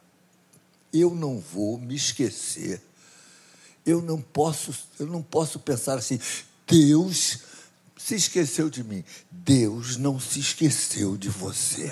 Eu 0.94 1.14
não 1.14 1.42
vou 1.42 1.78
me 1.78 1.94
esquecer. 1.94 2.82
Eu 3.86 4.02
não 4.02 4.22
posso, 4.22 4.74
eu 4.98 5.06
não 5.06 5.22
posso 5.22 5.60
pensar 5.60 5.98
assim, 5.98 6.22
Deus 6.66 7.40
se 7.98 8.16
esqueceu 8.16 8.70
de 8.70 8.82
mim. 8.82 9.04
Deus 9.30 9.98
não 9.98 10.22
se 10.22 10.40
esqueceu 10.40 11.18
de 11.18 11.28
você. 11.28 11.92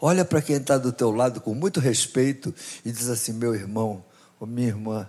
Olha 0.00 0.24
para 0.24 0.42
quem 0.42 0.56
está 0.56 0.76
do 0.76 0.92
teu 0.92 1.10
lado 1.10 1.40
com 1.40 1.54
muito 1.54 1.80
respeito 1.80 2.54
e 2.84 2.92
diz 2.92 3.08
assim, 3.08 3.32
meu 3.32 3.54
irmão 3.54 4.04
ou 4.38 4.46
minha 4.46 4.68
irmã, 4.68 5.08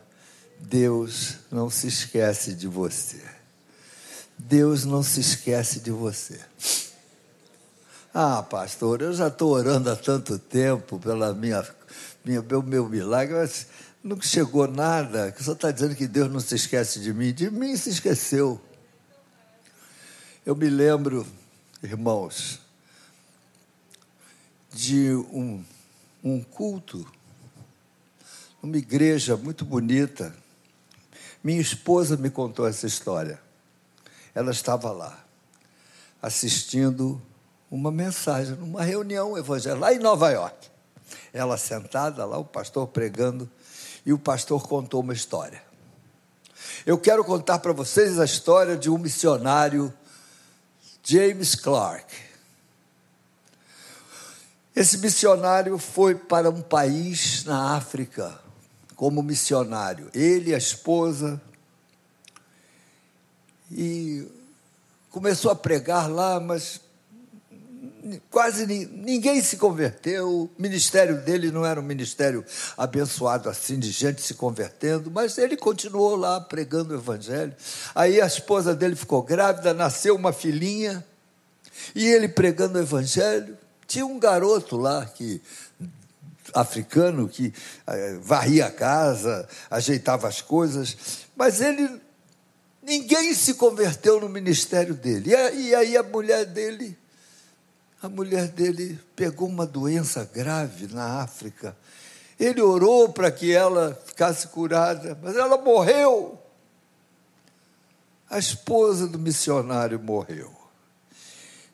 Deus 0.60 1.38
não 1.52 1.70
se 1.70 1.88
esquece 1.88 2.54
de 2.54 2.68
você. 2.68 3.22
Deus 4.38 4.86
não 4.86 5.04
se 5.04 5.20
esquece 5.20 5.80
de 5.80 5.92
você. 5.92 6.40
Ah, 8.14 8.42
pastor, 8.42 9.02
eu 9.02 9.14
já 9.14 9.28
estou 9.28 9.52
orando 9.52 9.92
há 9.92 9.96
tanto 9.96 10.40
tempo 10.40 11.00
pela 11.00 11.34
minha, 11.34 11.68
minha, 12.24 12.42
meu, 12.42 12.64
meu 12.64 12.90
milagre, 12.90 13.36
mas 13.36 13.68
não 14.04 14.20
chegou 14.22 14.68
nada. 14.68 15.36
Senhor 15.38 15.54
está 15.54 15.72
dizendo 15.72 15.96
que 15.96 16.08
Deus 16.08 16.32
não 16.32 16.40
se 16.40 16.56
esquece 16.56 17.00
de 17.00 17.14
mim? 17.14 17.34
De 17.34 17.52
mim 17.52 17.76
se 17.76 17.90
esqueceu. 17.90 18.60
Eu 20.46 20.56
me 20.56 20.70
lembro, 20.70 21.28
irmãos, 21.84 22.60
de 24.78 25.12
um, 25.32 25.66
um 26.24 26.40
culto, 26.40 27.04
numa 28.62 28.78
igreja 28.78 29.36
muito 29.36 29.66
bonita. 29.66 30.36
Minha 31.44 31.60
esposa 31.60 32.16
me 32.16 32.30
contou 32.30 32.68
essa 32.68 32.86
história. 32.86 33.42
Ela 34.36 34.52
estava 34.52 34.92
lá, 34.92 35.26
assistindo 36.22 37.20
uma 37.72 37.92
mensagem, 37.92 38.56
numa 38.56 38.84
reunião 38.84 39.36
evangélica, 39.36 39.82
lá 39.82 39.94
em 39.96 39.98
Nova 39.98 40.30
York. 40.30 40.70
Ela 41.34 41.58
sentada 41.58 42.24
lá, 42.24 42.38
o 42.38 42.46
pastor 42.46 42.88
pregando, 42.88 43.50
e 44.06 44.14
o 44.14 44.20
pastor 44.20 44.68
contou 44.68 45.02
uma 45.02 45.14
história. 45.14 45.64
Eu 46.86 47.00
quero 47.00 47.24
contar 47.24 47.58
para 47.60 47.74
vocês 47.74 48.20
a 48.20 48.26
história 48.26 48.78
de 48.78 48.92
um 48.92 49.00
missionário, 49.00 49.92
James 51.04 51.56
Clark. 51.56 52.27
Esse 54.78 55.00
missionário 55.00 55.76
foi 55.80 56.14
para 56.14 56.52
um 56.52 56.62
país 56.62 57.44
na 57.46 57.76
África 57.76 58.40
como 58.96 59.24
missionário, 59.24 60.08
ele, 60.14 60.54
a 60.54 60.58
esposa, 60.60 61.42
e 63.72 64.24
começou 65.10 65.50
a 65.50 65.56
pregar 65.56 66.08
lá, 66.08 66.40
mas 66.40 66.80
quase 68.30 68.68
ninguém 68.68 69.42
se 69.42 69.58
converteu. 69.58 70.30
O 70.30 70.50
ministério 70.60 71.24
dele 71.24 71.50
não 71.50 71.66
era 71.66 71.80
um 71.80 71.84
ministério 71.84 72.46
abençoado 72.78 73.50
assim, 73.50 73.80
de 73.80 73.90
gente 73.90 74.22
se 74.22 74.36
convertendo, 74.36 75.10
mas 75.10 75.40
ele 75.40 75.58
continuou 75.58 76.16
lá 76.16 76.40
pregando 76.40 76.94
o 76.94 76.98
evangelho. 77.00 77.56
Aí 77.96 78.22
a 78.22 78.28
esposa 78.28 78.76
dele 78.76 78.96
ficou 78.96 79.24
grávida, 79.24 79.74
nasceu 79.74 80.16
uma 80.16 80.32
filhinha, 80.32 81.04
e 81.96 82.06
ele 82.06 82.28
pregando 82.28 82.78
o 82.78 82.82
evangelho. 82.84 83.58
Tinha 83.88 84.06
um 84.06 84.20
garoto 84.20 84.78
lá 84.78 85.06
que 85.06 85.42
africano 86.54 87.28
que 87.28 87.54
eh, 87.86 88.18
varria 88.22 88.68
a 88.68 88.72
casa, 88.72 89.48
ajeitava 89.70 90.28
as 90.28 90.42
coisas, 90.42 91.26
mas 91.36 91.62
ele 91.62 92.02
ninguém 92.82 93.34
se 93.34 93.54
converteu 93.54 94.20
no 94.20 94.30
ministério 94.30 94.94
dele. 94.94 95.32
E 95.32 95.76
aí 95.76 95.98
a 95.98 96.04
mulher 96.04 96.46
dele 96.46 96.98
a 98.02 98.08
mulher 98.08 98.48
dele 98.50 99.00
pegou 99.16 99.48
uma 99.48 99.66
doença 99.66 100.30
grave 100.32 100.88
na 100.88 101.22
África. 101.22 101.76
Ele 102.40 102.62
orou 102.62 103.10
para 103.12 103.32
que 103.32 103.52
ela 103.52 104.00
ficasse 104.06 104.48
curada, 104.50 105.18
mas 105.22 105.36
ela 105.36 105.58
morreu. 105.58 106.40
A 108.30 108.38
esposa 108.38 109.08
do 109.08 109.18
missionário 109.18 110.00
morreu. 110.00 110.57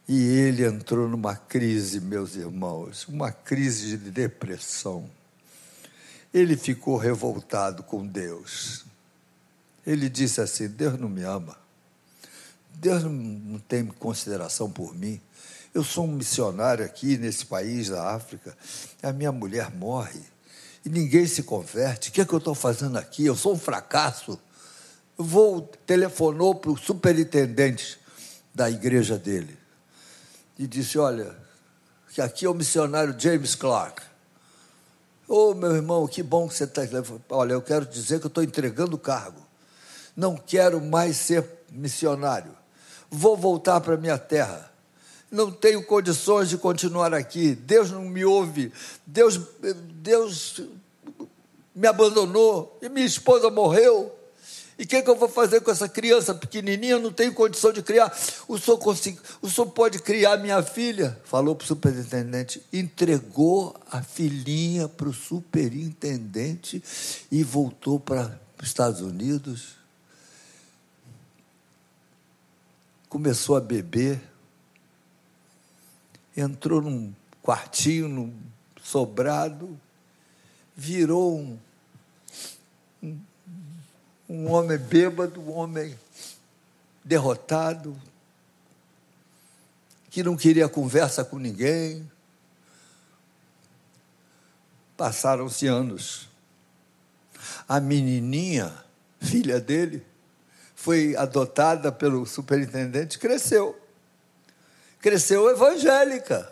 E 0.08 0.22
ele 0.22 0.66
entrou 0.66 1.08
numa 1.08 1.36
crise, 1.36 2.02
meus 2.02 2.36
irmãos, 2.36 3.08
uma 3.08 3.32
crise 3.32 3.98
de 3.98 4.12
depressão. 4.12 5.10
Ele 6.34 6.58
ficou 6.58 6.98
revoltado 6.98 7.84
com 7.84 8.06
Deus. 8.06 8.84
Ele 9.88 10.10
disse 10.10 10.42
assim: 10.42 10.68
Deus 10.68 11.00
não 11.00 11.08
me 11.08 11.24
ama. 11.24 11.58
Deus 12.76 13.04
não 13.04 13.60
tem 13.60 13.86
consideração 13.86 14.70
por 14.70 14.94
mim. 14.94 15.22
Eu 15.74 15.86
sou 15.86 16.04
um 16.04 16.12
missionário 16.12 16.84
aqui 16.84 17.18
nesse 17.18 17.46
país 17.46 17.88
da 17.88 18.14
África, 18.14 18.56
a 19.02 19.14
minha 19.14 19.32
mulher 19.32 19.72
morre 19.72 20.22
e 20.86 20.90
ninguém 20.90 21.26
se 21.26 21.44
converte. 21.44 22.10
O 22.10 22.12
que 22.12 22.22
é 22.22 22.26
que 22.26 22.34
eu 22.34 22.40
estou 22.40 22.54
fazendo 22.54 22.98
aqui? 22.98 23.26
Eu 23.26 23.36
sou 23.36 23.54
um 23.54 23.60
fracasso. 23.60 24.38
Vou, 25.18 25.62
telefonou 25.86 26.54
para 26.54 26.72
o 26.72 26.78
superintendente 26.78 28.00
da 28.54 28.70
igreja 28.70 29.18
dele 29.18 29.63
e 30.64 30.68
disse: 30.68 30.98
Olha, 30.98 31.36
que 32.10 32.22
aqui 32.22 32.46
é 32.46 32.50
o 32.50 32.54
missionário 32.54 33.16
James 33.18 33.56
Clark. 33.56 34.02
Ô 35.28 35.52
oh, 35.52 35.54
meu 35.54 35.76
irmão, 35.76 36.08
que 36.08 36.22
bom 36.22 36.48
que 36.48 36.56
você 36.56 36.66
está. 36.66 36.82
Olha, 37.30 37.54
eu 37.54 37.62
quero 37.62 37.86
dizer 37.86 38.20
que 38.20 38.26
eu 38.26 38.30
estou 38.30 38.44
entregando 38.44 38.96
o 38.96 39.00
cargo. 39.00 39.42
Não 40.16 40.36
quero 40.36 40.82
mais 40.82 41.18
ser 41.18 41.46
missionário. 41.72 42.52
Vou 43.10 43.38
voltar 43.38 43.80
para 43.82 43.98
minha 43.98 44.18
terra 44.18 44.74
não 45.34 45.52
tenho 45.52 45.84
condições 45.84 46.48
de 46.48 46.60
continuar 46.60 47.12
aqui, 47.12 47.56
Deus 47.56 47.90
não 47.90 48.04
me 48.04 48.24
ouve, 48.24 48.72
Deus, 49.04 49.40
Deus 49.96 50.62
me 51.74 51.88
abandonou 51.88 52.78
e 52.80 52.88
minha 52.88 53.06
esposa 53.06 53.50
morreu. 53.50 54.16
E 54.78 54.84
o 54.84 54.88
que, 54.88 55.02
que, 55.02 55.10
eu 55.10 55.16
vou 55.16 55.30
fazer 55.30 55.62
com 55.62 55.72
essa 55.72 55.88
criança 55.88 56.34
pequenininha? 56.34 56.94
Eu 56.94 57.00
não 57.00 57.12
tenho 57.12 57.34
condição 57.34 57.72
de 57.72 57.82
criar. 57.82 58.12
O 58.48 58.58
senhor, 58.58 58.80
o 59.42 59.50
senhor 59.50 59.68
pode 59.68 60.00
criar 60.00 60.38
minha 60.38 60.62
filha? 60.64 61.20
Falou 61.24 61.56
para 61.56 61.66
o 61.66 61.68
superintendente. 61.68 62.62
Entregou 62.72 63.76
a 63.92 64.02
filhinha 64.02 64.88
para 64.88 65.10
o 65.10 65.14
superintendente 65.14 66.84
e 67.32 67.44
voltou 67.44 68.00
para 68.00 68.40
os 68.62 68.68
Estados 68.68 69.02
Unidos. 69.02 69.76
Começou 73.10 73.56
a 73.56 73.62
beber 73.62 74.34
entrou 76.36 76.82
num 76.82 77.14
quartinho, 77.42 78.08
num 78.08 78.34
sobrado, 78.82 79.80
virou 80.76 81.38
um, 81.38 81.58
um 84.28 84.52
homem 84.52 84.78
bêbado, 84.78 85.42
um 85.42 85.52
homem 85.52 85.98
derrotado, 87.04 88.00
que 90.10 90.24
não 90.24 90.36
queria 90.36 90.70
conversa 90.70 91.24
com 91.26 91.38
ninguém. 91.38 92.10
Passaram-se 94.96 95.68
anos. 95.68 96.30
A 97.68 97.80
menininha, 97.80 98.74
filha 99.20 99.60
dele, 99.60 100.06
foi 100.76 101.16
adotada 101.16 101.92
pelo 101.92 102.26
superintendente, 102.26 103.18
cresceu 103.18 103.84
cresceu 105.04 105.50
evangélica, 105.50 106.50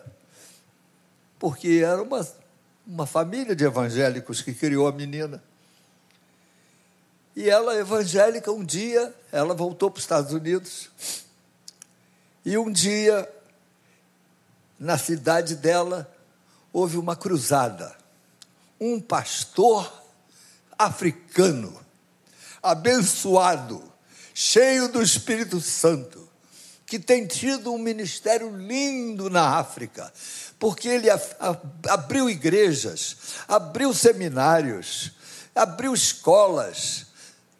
porque 1.38 1.80
era 1.82 2.02
uma, 2.02 2.28
uma 2.86 3.06
família 3.06 3.56
de 3.56 3.64
evangélicos 3.64 4.42
que 4.42 4.52
criou 4.52 4.86
a 4.86 4.92
menina. 4.92 5.42
E 7.34 7.48
ela, 7.48 7.76
evangélica, 7.76 8.52
um 8.52 8.64
dia, 8.64 9.14
ela 9.30 9.54
voltou 9.54 9.90
para 9.90 9.98
os 9.98 10.04
Estados 10.04 10.32
Unidos, 10.32 10.90
e 12.44 12.58
um 12.58 12.70
dia, 12.70 13.28
na 14.78 14.98
cidade 14.98 15.54
dela, 15.54 16.12
houve 16.72 16.98
uma 16.98 17.14
cruzada. 17.14 17.96
Um 18.80 19.00
pastor 19.00 19.90
africano, 20.76 21.80
abençoado, 22.62 23.82
cheio 24.34 24.88
do 24.88 25.00
Espírito 25.00 25.60
Santo, 25.60 26.28
que 26.84 26.98
tem 26.98 27.26
tido 27.26 27.72
um 27.72 27.78
ministério 27.78 28.54
lindo 28.54 29.30
na 29.30 29.56
África, 29.58 30.12
porque 30.58 30.88
ele 30.88 31.08
abriu 31.88 32.28
igrejas, 32.28 33.16
abriu 33.48 33.94
seminários, 33.94 35.12
abriu 35.54 35.94
escolas. 35.94 37.11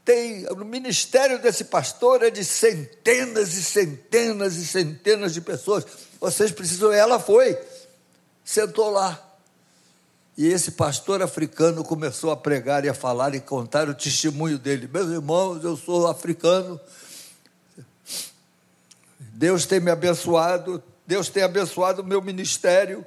Tem, 0.05 0.47
o 0.49 0.57
ministério 0.65 1.41
desse 1.41 1.65
pastor 1.65 2.23
é 2.23 2.31
de 2.31 2.45
centenas 2.45 3.55
e 3.55 3.63
centenas 3.63 4.57
e 4.57 4.67
centenas 4.67 5.33
de 5.33 5.41
pessoas. 5.41 5.87
Vocês 6.21 6.51
precisam, 6.51 6.93
ela 6.93 7.21
foi, 7.21 7.57
sentou 8.45 8.91
lá. 8.91 9.31
E 10.37 10.49
esse 10.49 10.73
pastor 10.73 11.23
africano 11.23 11.85
começou 11.85 12.31
a 12.31 12.37
pregar 12.37 12.85
e 12.85 12.89
a 12.89 12.95
falar 12.95 13.35
e 13.35 13.41
contar 13.41 13.89
o 13.89 13.95
testemunho 13.95 14.59
dele. 14.59 14.89
Meus 14.93 15.11
irmãos, 15.11 15.63
eu 15.63 15.77
sou 15.77 16.09
africano, 16.09 16.81
Deus 19.19 19.67
tem 19.67 19.79
me 19.79 19.91
abençoado, 19.91 20.83
Deus 21.07 21.29
tem 21.29 21.43
abençoado 21.43 22.03
o 22.03 22.05
meu 22.05 22.23
ministério. 22.23 23.07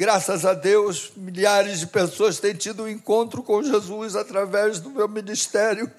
Graças 0.00 0.46
a 0.46 0.54
Deus, 0.54 1.12
milhares 1.14 1.80
de 1.80 1.86
pessoas 1.86 2.40
têm 2.40 2.54
tido 2.54 2.84
um 2.84 2.88
encontro 2.88 3.42
com 3.42 3.62
Jesus 3.62 4.16
através 4.16 4.80
do 4.80 4.88
meu 4.88 5.06
ministério. 5.06 5.92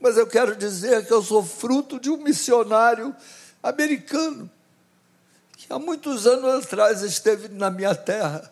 Mas 0.00 0.16
eu 0.16 0.26
quero 0.26 0.56
dizer 0.56 1.04
que 1.04 1.12
eu 1.12 1.22
sou 1.22 1.44
fruto 1.44 2.00
de 2.00 2.08
um 2.08 2.16
missionário 2.16 3.14
americano 3.62 4.50
que 5.58 5.70
há 5.70 5.78
muitos 5.78 6.26
anos 6.26 6.64
atrás 6.64 7.02
esteve 7.02 7.48
na 7.48 7.68
minha 7.70 7.94
terra. 7.94 8.50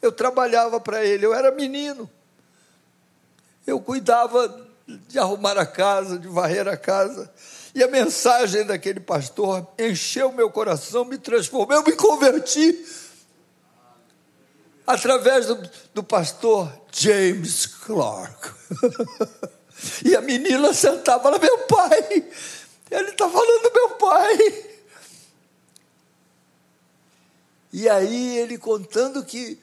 Eu 0.00 0.10
trabalhava 0.10 0.80
para 0.80 1.04
ele, 1.04 1.26
eu 1.26 1.34
era 1.34 1.50
menino. 1.50 2.08
Eu 3.66 3.80
cuidava 3.80 4.66
de 4.86 5.18
arrumar 5.18 5.58
a 5.58 5.66
casa, 5.66 6.18
de 6.18 6.26
varrer 6.26 6.66
a 6.66 6.76
casa. 6.76 7.30
E 7.74 7.84
a 7.84 7.88
mensagem 7.88 8.64
daquele 8.64 8.98
pastor 8.98 9.68
encheu 9.78 10.32
meu 10.32 10.50
coração, 10.50 11.04
me 11.04 11.18
transformou, 11.18 11.76
eu 11.76 11.84
me 11.84 11.92
converti 11.92 12.82
através 14.92 15.46
do, 15.46 15.70
do 15.94 16.02
pastor 16.02 16.70
James 16.92 17.66
Clark. 17.66 18.50
e 20.04 20.16
a 20.16 20.20
menina 20.20 20.72
sentava 20.74 21.30
lá, 21.30 21.38
meu 21.38 21.58
pai, 21.58 22.28
ele 22.90 23.10
está 23.10 23.28
falando 23.28 23.62
do 23.62 23.72
meu 23.72 23.90
pai. 23.90 24.64
E 27.72 27.88
aí 27.88 28.38
ele 28.38 28.58
contando 28.58 29.24
que 29.24 29.58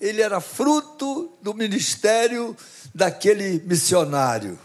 ele 0.00 0.22
era 0.22 0.40
fruto 0.40 1.32
do 1.42 1.52
ministério 1.52 2.56
daquele 2.94 3.60
missionário, 3.66 4.58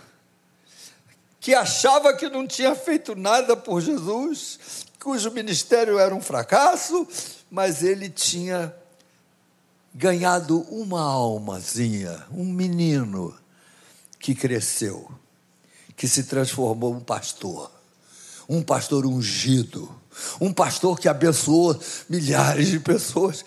que 1.39 1.53
achava 1.53 2.15
que 2.15 2.29
não 2.29 2.47
tinha 2.47 2.73
feito 2.75 3.15
nada 3.15 3.57
por 3.57 3.81
Jesus, 3.81 4.85
cujo 4.99 5.31
ministério 5.31 5.99
era 5.99 6.15
um 6.15 6.21
fracasso, 6.21 7.07
mas 7.49 7.83
ele 7.83 8.09
tinha 8.09 8.73
ganhado 9.95 10.59
uma 10.69 11.01
almazinha, 11.01 12.25
um 12.29 12.43
menino 12.43 13.33
que 14.19 14.35
cresceu, 14.35 15.09
que 15.95 16.05
se 16.05 16.23
transformou 16.23 16.93
um 16.93 16.99
pastor, 16.99 17.71
um 18.49 18.61
pastor 18.61 19.05
ungido, 19.05 19.89
um 20.41 20.51
pastor 20.51 20.99
que 20.99 21.07
abençoou 21.07 21.79
milhares 22.09 22.67
de 22.67 22.79
pessoas. 22.79 23.45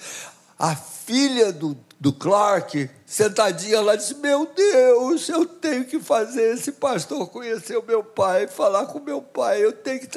A 0.59 0.75
filha 0.75 1.53
do, 1.53 1.77
do 2.01 2.15
Clark, 2.15 2.89
sentadinha 3.05 3.83
lá, 3.83 3.95
disse: 3.95 4.15
Meu 4.15 4.47
Deus, 4.47 5.29
eu 5.29 5.45
tenho 5.45 5.85
que 5.85 6.01
fazer 6.01 6.55
esse 6.55 6.73
pastor 6.73 7.29
conhecer 7.29 7.77
o 7.77 7.85
meu 7.85 8.03
pai, 8.03 8.47
falar 8.47 8.87
com 8.87 8.99
o 8.99 9.05
meu 9.05 9.21
pai. 9.21 9.63
Eu 9.63 9.73
tenho 9.73 10.01
que. 10.01 10.09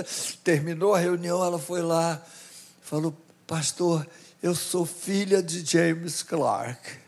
Terminou 0.44 0.96
a 0.96 1.00
reunião, 1.00 1.44
ela 1.44 1.60
foi 1.60 1.82
lá, 1.82 2.22
falou: 2.82 3.13
Pastor, 3.46 4.08
eu 4.41 4.56
sou 4.56 4.86
filha 4.86 5.41
de 5.41 5.63
James 5.63 6.23
Clark. 6.23 6.99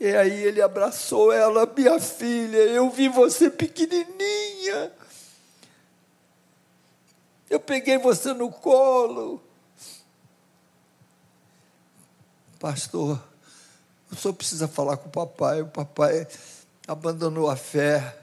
E 0.00 0.06
aí 0.06 0.42
ele 0.42 0.62
abraçou 0.62 1.32
ela, 1.32 1.66
minha 1.66 2.00
filha, 2.00 2.58
eu 2.58 2.90
vi 2.90 3.08
você 3.08 3.50
pequenininha. 3.50 4.92
Eu 7.50 7.60
peguei 7.60 7.98
você 7.98 8.32
no 8.32 8.50
colo. 8.50 9.42
Pastor, 12.58 13.22
o 14.10 14.16
senhor 14.16 14.34
precisa 14.34 14.66
falar 14.66 14.96
com 14.96 15.08
o 15.08 15.12
papai. 15.12 15.60
O 15.60 15.68
papai 15.68 16.26
abandonou 16.88 17.50
a 17.50 17.56
fé. 17.56 18.18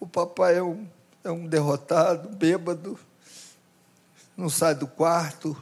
O 0.00 0.06
papai 0.06 0.56
é 0.56 0.62
um, 0.62 0.88
é 1.22 1.30
um 1.30 1.46
derrotado, 1.46 2.28
bêbado, 2.30 2.98
não 4.36 4.48
sai 4.48 4.74
do 4.74 4.86
quarto, 4.86 5.56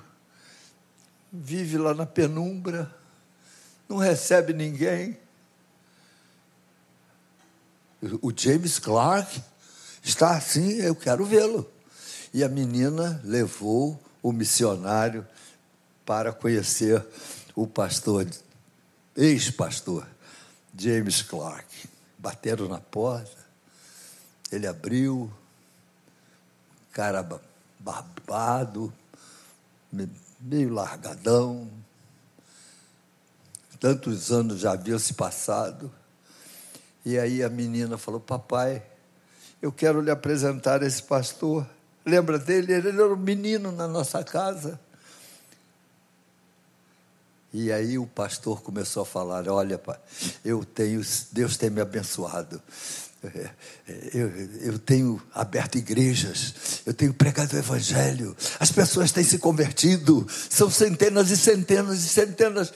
vive 1.33 1.79
lá 1.79 1.95
na 1.95 2.07
penumbra, 2.07 2.95
não 3.89 3.97
recebe 3.97 4.53
ninguém. 4.53 5.19
O 8.21 8.33
James 8.37 8.79
Clark 8.79 9.43
está 10.03 10.37
assim, 10.37 10.75
eu 10.75 10.95
quero 10.95 11.25
vê-lo. 11.25 11.71
E 12.33 12.45
a 12.45 12.49
menina 12.49 13.21
levou 13.25 14.01
o 14.23 14.33
missionário 14.33 15.27
para 16.05 16.33
conhecer 16.33 17.05
o 17.55 17.67
pastor, 17.67 18.27
ex-pastor, 19.17 20.07
James 20.77 21.23
Clark. 21.23 21.89
Bateram 22.19 22.69
na 22.69 22.79
porta, 22.79 23.47
ele 24.53 24.67
abriu, 24.67 25.33
cara 26.93 27.27
barbado, 27.79 28.93
meio 30.41 30.73
largadão. 30.73 31.71
Tantos 33.79 34.33
anos 34.33 34.61
já 34.61 34.73
haviam 34.73 34.99
se 34.99 35.15
passado. 35.15 35.93
E 37.05 37.19
aí 37.19 37.43
a 37.43 37.49
menina 37.49 37.97
falou: 37.99 38.21
Papai, 38.21 38.83
eu 39.61 39.71
quero 39.71 40.01
lhe 40.01 40.11
apresentar 40.11 40.83
esse 40.83 41.03
pastor. 41.03 41.67
Lembra 42.05 42.39
dele? 42.39 42.73
Ele 42.73 42.89
era 42.89 43.13
um 43.13 43.17
menino 43.17 43.71
na 43.71 43.87
nossa 43.87 44.23
casa. 44.25 44.81
E 47.53 47.73
aí 47.73 47.99
o 47.99 48.07
pastor 48.07 48.61
começou 48.63 49.03
a 49.03 49.07
falar: 49.07 49.49
Olha, 49.49 49.79
pai, 49.79 49.99
eu 50.45 50.65
tenho, 50.65 51.01
Deus 51.33 51.57
tem 51.57 51.71
me 51.71 51.81
abençoado. 51.81 52.61
Eu, 54.13 54.31
eu, 54.61 54.79
tenho 54.79 55.21
aberto 55.35 55.79
igrejas, 55.79 56.83
eu 56.85 56.95
tenho 56.95 57.15
pregado 57.15 57.55
o 57.55 57.59
evangelho, 57.59 58.37
as 58.61 58.71
pessoas 58.71 59.11
têm 59.11 59.25
se 59.25 59.39
convertido, 59.39 60.27
são 60.29 60.71
centenas 60.71 61.31
e 61.31 61.37
centenas 61.37 62.05
e 62.05 62.09
centenas. 62.09 62.73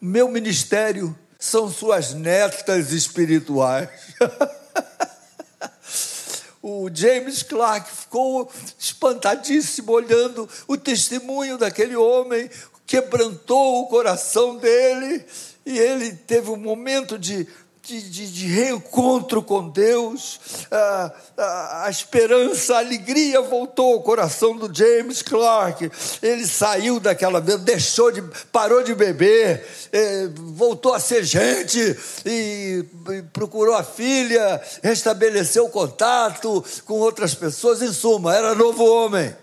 Meu 0.00 0.28
ministério 0.28 1.16
são 1.38 1.70
suas 1.70 2.12
netas 2.12 2.92
espirituais. 2.92 3.88
o 6.60 6.90
James 6.92 7.42
Clark 7.42 7.90
ficou 7.90 8.50
espantadíssimo 8.78 9.92
olhando 9.92 10.48
o 10.66 10.76
testemunho 10.76 11.56
daquele 11.56 11.96
homem, 11.96 12.50
quebrantou 12.86 13.82
o 13.82 13.86
coração 13.86 14.56
dele, 14.56 15.24
e 15.64 15.78
ele 15.78 16.12
teve 16.12 16.50
um 16.50 16.56
momento 16.56 17.18
de 17.18 17.46
de, 17.84 18.00
de, 18.08 18.32
de, 18.32 18.46
reencontro 18.46 19.42
com 19.42 19.68
Deus, 19.68 20.40
a, 20.70 21.12
a, 21.36 21.84
a, 21.84 21.90
esperança, 21.90 22.74
a 22.74 22.78
alegria 22.78 23.42
voltou 23.42 23.92
ao 23.92 24.02
coração 24.02 24.56
do 24.56 24.74
James 24.74 25.20
Clark. 25.20 25.90
Ele 26.22 26.46
saiu 26.46 26.98
daquela 26.98 27.40
vida, 27.40 27.58
deixou 27.58 28.10
de, 28.10 28.22
parou 28.50 28.82
de 28.82 28.94
beber, 28.94 29.66
eh, 29.92 30.28
voltou 30.34 30.94
a 30.94 31.00
ser 31.00 31.24
gente 31.24 31.78
e, 32.24 32.84
e 33.10 33.22
procurou 33.32 33.74
a 33.74 33.84
filha, 33.84 34.62
restabeleceu 34.82 35.66
o 35.66 35.70
contato 35.70 36.64
com 36.86 36.94
outras 36.94 37.34
pessoas. 37.34 37.82
Em 37.82 37.92
suma, 37.92 38.34
era 38.34 38.54
novo 38.54 38.82
homem. 38.84 39.36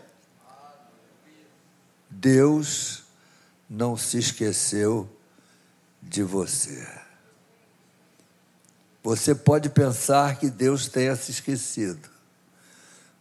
Deus 2.10 3.04
não 3.70 3.96
se 3.96 4.18
esqueceu 4.18 5.08
de 6.02 6.24
você. 6.24 7.01
Você 9.04 9.34
pode 9.34 9.70
pensar 9.70 10.38
que 10.38 10.50
Deus 10.50 10.88
tenha 10.88 11.16
se 11.16 11.32
esquecido, 11.32 12.08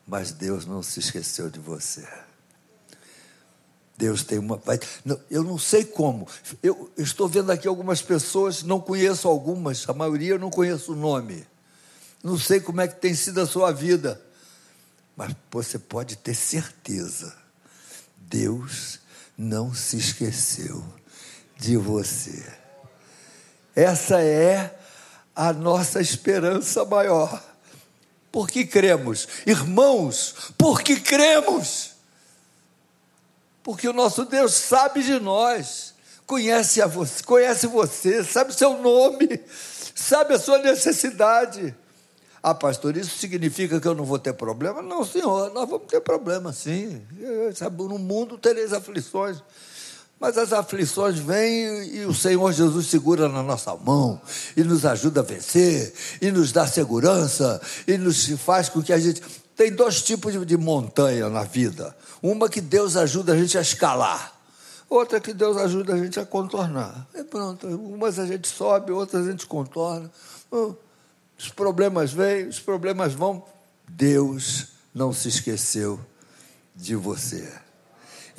mas 0.06 0.30
Deus 0.30 0.66
não 0.66 0.82
se 0.82 1.00
esqueceu 1.00 1.48
de 1.48 1.58
você. 1.58 2.06
Deus 3.96 4.22
tem 4.22 4.38
uma. 4.38 4.60
Eu 5.30 5.42
não 5.42 5.58
sei 5.58 5.84
como. 5.84 6.26
Eu 6.62 6.90
estou 6.96 7.28
vendo 7.28 7.50
aqui 7.52 7.68
algumas 7.68 8.00
pessoas, 8.00 8.62
não 8.62 8.80
conheço 8.80 9.28
algumas, 9.28 9.88
a 9.88 9.92
maioria 9.92 10.32
eu 10.32 10.38
não 10.38 10.50
conheço 10.50 10.92
o 10.92 10.96
nome. 10.96 11.46
Não 12.22 12.38
sei 12.38 12.60
como 12.60 12.80
é 12.80 12.88
que 12.88 13.00
tem 13.00 13.14
sido 13.14 13.40
a 13.40 13.46
sua 13.46 13.72
vida. 13.72 14.20
Mas 15.16 15.34
você 15.50 15.78
pode 15.78 16.16
ter 16.16 16.34
certeza. 16.34 17.34
Deus 18.16 19.00
não 19.36 19.74
se 19.74 19.96
esqueceu 19.96 20.82
de 21.58 21.76
você. 21.76 22.42
Essa 23.74 24.22
é 24.22 24.79
a 25.34 25.52
nossa 25.52 26.00
esperança 26.00 26.84
maior. 26.84 27.42
Porque 28.32 28.64
cremos, 28.64 29.26
irmãos, 29.46 30.52
porque 30.56 31.00
cremos. 31.00 31.92
Porque 33.62 33.88
o 33.88 33.92
nosso 33.92 34.24
Deus 34.24 34.54
sabe 34.54 35.02
de 35.02 35.18
nós, 35.18 35.94
conhece, 36.26 36.80
a 36.80 36.86
você, 36.86 37.22
conhece 37.22 37.66
você, 37.66 38.22
sabe 38.24 38.50
o 38.50 38.54
seu 38.54 38.78
nome, 38.78 39.40
sabe 39.94 40.34
a 40.34 40.38
sua 40.38 40.58
necessidade. 40.58 41.74
Ah, 42.42 42.54
pastor, 42.54 42.96
isso 42.96 43.18
significa 43.18 43.78
que 43.78 43.86
eu 43.86 43.94
não 43.94 44.04
vou 44.04 44.18
ter 44.18 44.32
problema? 44.32 44.80
Não, 44.80 45.04
senhor, 45.04 45.52
nós 45.52 45.68
vamos 45.68 45.88
ter 45.88 46.00
problema, 46.00 46.52
sim. 46.52 47.02
Sabe, 47.54 47.82
no 47.82 47.98
mundo 47.98 48.38
tereis 48.38 48.72
aflições. 48.72 49.42
Mas 50.20 50.37
as 50.37 50.52
aflições 50.52 51.18
vêm 51.18 51.94
e 51.94 52.04
o 52.04 52.14
Senhor 52.14 52.52
Jesus 52.52 52.88
segura 52.88 53.26
na 53.26 53.42
nossa 53.42 53.74
mão 53.74 54.20
e 54.54 54.62
nos 54.62 54.85
ajuda 54.85 55.20
a 55.20 55.22
vencer 55.22 55.94
e 56.20 56.30
nos 56.30 56.52
dá 56.52 56.66
segurança 56.66 57.59
e 57.88 57.96
nos 57.96 58.28
faz 58.38 58.68
com 58.68 58.83
que 58.83 58.92
a 58.92 58.98
gente. 58.98 59.22
Tem 59.56 59.72
dois 59.72 60.02
tipos 60.02 60.35
de, 60.46 60.56
montanha 60.59 61.30
na 61.30 61.42
vida: 61.44 61.96
uma 62.22 62.50
que 62.50 62.61
Deus 62.61 62.96
ajuda 62.96 63.33
a 63.33 63.37
gente 63.37 63.56
a 63.56 63.62
escalar, 63.62 64.38
outra 64.90 65.18
que 65.20 65.33
Deus 65.33 65.56
ajuda 65.56 65.94
a 65.94 65.96
gente 65.98 66.20
a 66.20 66.26
contornar. 66.26 67.09
E 67.14 67.24
pronto, 67.24 67.66
umas 67.66 68.18
a 68.18 68.26
gente 68.26 68.46
sobe, 68.46 68.92
outras 68.92 69.26
a 69.26 69.30
gente 69.30 69.46
contorna. 69.46 70.11
Os 71.38 71.48
problemas 71.48 72.12
vêm, 72.12 72.46
os 72.46 72.61
problemas 72.61 73.14
vão. 73.14 73.42
Deus 73.88 74.68
não 74.94 75.14
se 75.14 75.28
esqueceu 75.28 75.98
de 76.76 76.94
você. 76.94 77.50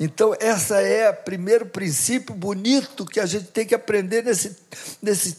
Então, 0.04 0.34
essa 0.40 0.80
é 0.80 1.08
o 1.10 1.14
primeiro 1.14 1.64
princípio 1.64 2.34
bonito 2.34 3.06
que 3.06 3.20
a 3.20 3.24
gente 3.24 3.46
tem 3.52 3.64
que 3.64 3.72
aprender 3.72 4.24
nesse, 4.24 4.56
nesse, 5.00 5.36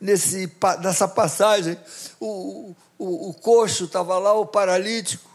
nesse, 0.00 0.50
nessa 0.82 1.06
passagem. 1.06 1.78
O, 2.18 2.74
o, 2.98 3.28
o 3.28 3.34
coxo 3.34 3.84
estava 3.84 4.18
lá, 4.18 4.32
o 4.32 4.46
paralítico. 4.46 5.28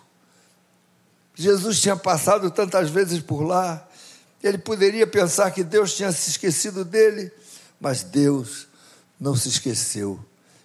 Jesus 1.35 1.79
tinha 1.79 1.95
passado 1.95 2.49
tantas 2.49 2.89
vezes 2.89 3.19
por 3.19 3.43
lá. 3.43 3.87
Ele 4.41 4.57
poderia 4.57 5.05
pensar 5.05 5.51
que 5.51 5.63
Deus 5.63 5.93
tinha 5.93 6.11
se 6.11 6.31
esquecido 6.31 6.83
dele, 6.83 7.31
mas 7.79 8.01
Deus 8.01 8.67
não 9.19 9.35
se 9.35 9.47
esqueceu 9.47 10.19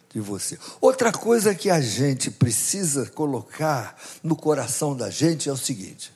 de 0.09 0.21
você. 0.21 0.59
Outra 0.81 1.13
coisa 1.13 1.55
que 1.55 1.69
a 1.69 1.83
gente 1.83 2.31
precisa 2.31 3.05
colocar 3.11 3.95
no 4.23 4.35
coração 4.35 4.97
da 4.97 5.11
gente 5.11 5.51
é 5.51 5.53
o 5.53 5.57
seguinte: 5.59 6.16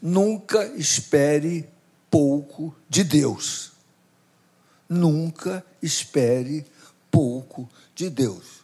Nunca 0.00 0.64
espere 0.76 1.68
pouco 2.10 2.74
de 2.88 3.02
Deus. 3.04 3.72
Nunca 4.88 5.64
espere 5.82 6.64
pouco 7.10 7.68
de 7.94 8.08
Deus. 8.08 8.58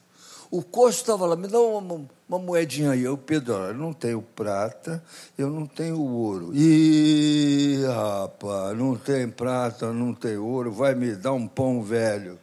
O 0.51 0.63
coxo 0.63 1.01
estava 1.01 1.27
lá, 1.27 1.35
me 1.35 1.49
dá 1.49 1.59
uma, 1.59 2.07
uma 2.29 2.39
moedinha 2.39 2.93
aí. 2.93 3.03
Eu, 3.03 3.19
Pedro, 3.19 3.55
eu 3.55 3.75
não 3.75 3.93
tenho 3.93 4.23
prata, 4.23 5.03
eu 5.37 5.51
não 5.51 5.67
tenho 5.67 6.01
ouro. 6.01 6.55
Ih, 6.55 7.85
rapaz, 7.85 8.79
não 8.79 8.95
tem 8.95 9.29
prata, 9.29 9.93
não 9.93 10.15
tem 10.15 10.37
ouro, 10.37 10.71
vai 10.71 10.95
me 10.95 11.17
dar 11.17 11.33
um 11.33 11.49
pão 11.49 11.83
velho. 11.83 12.39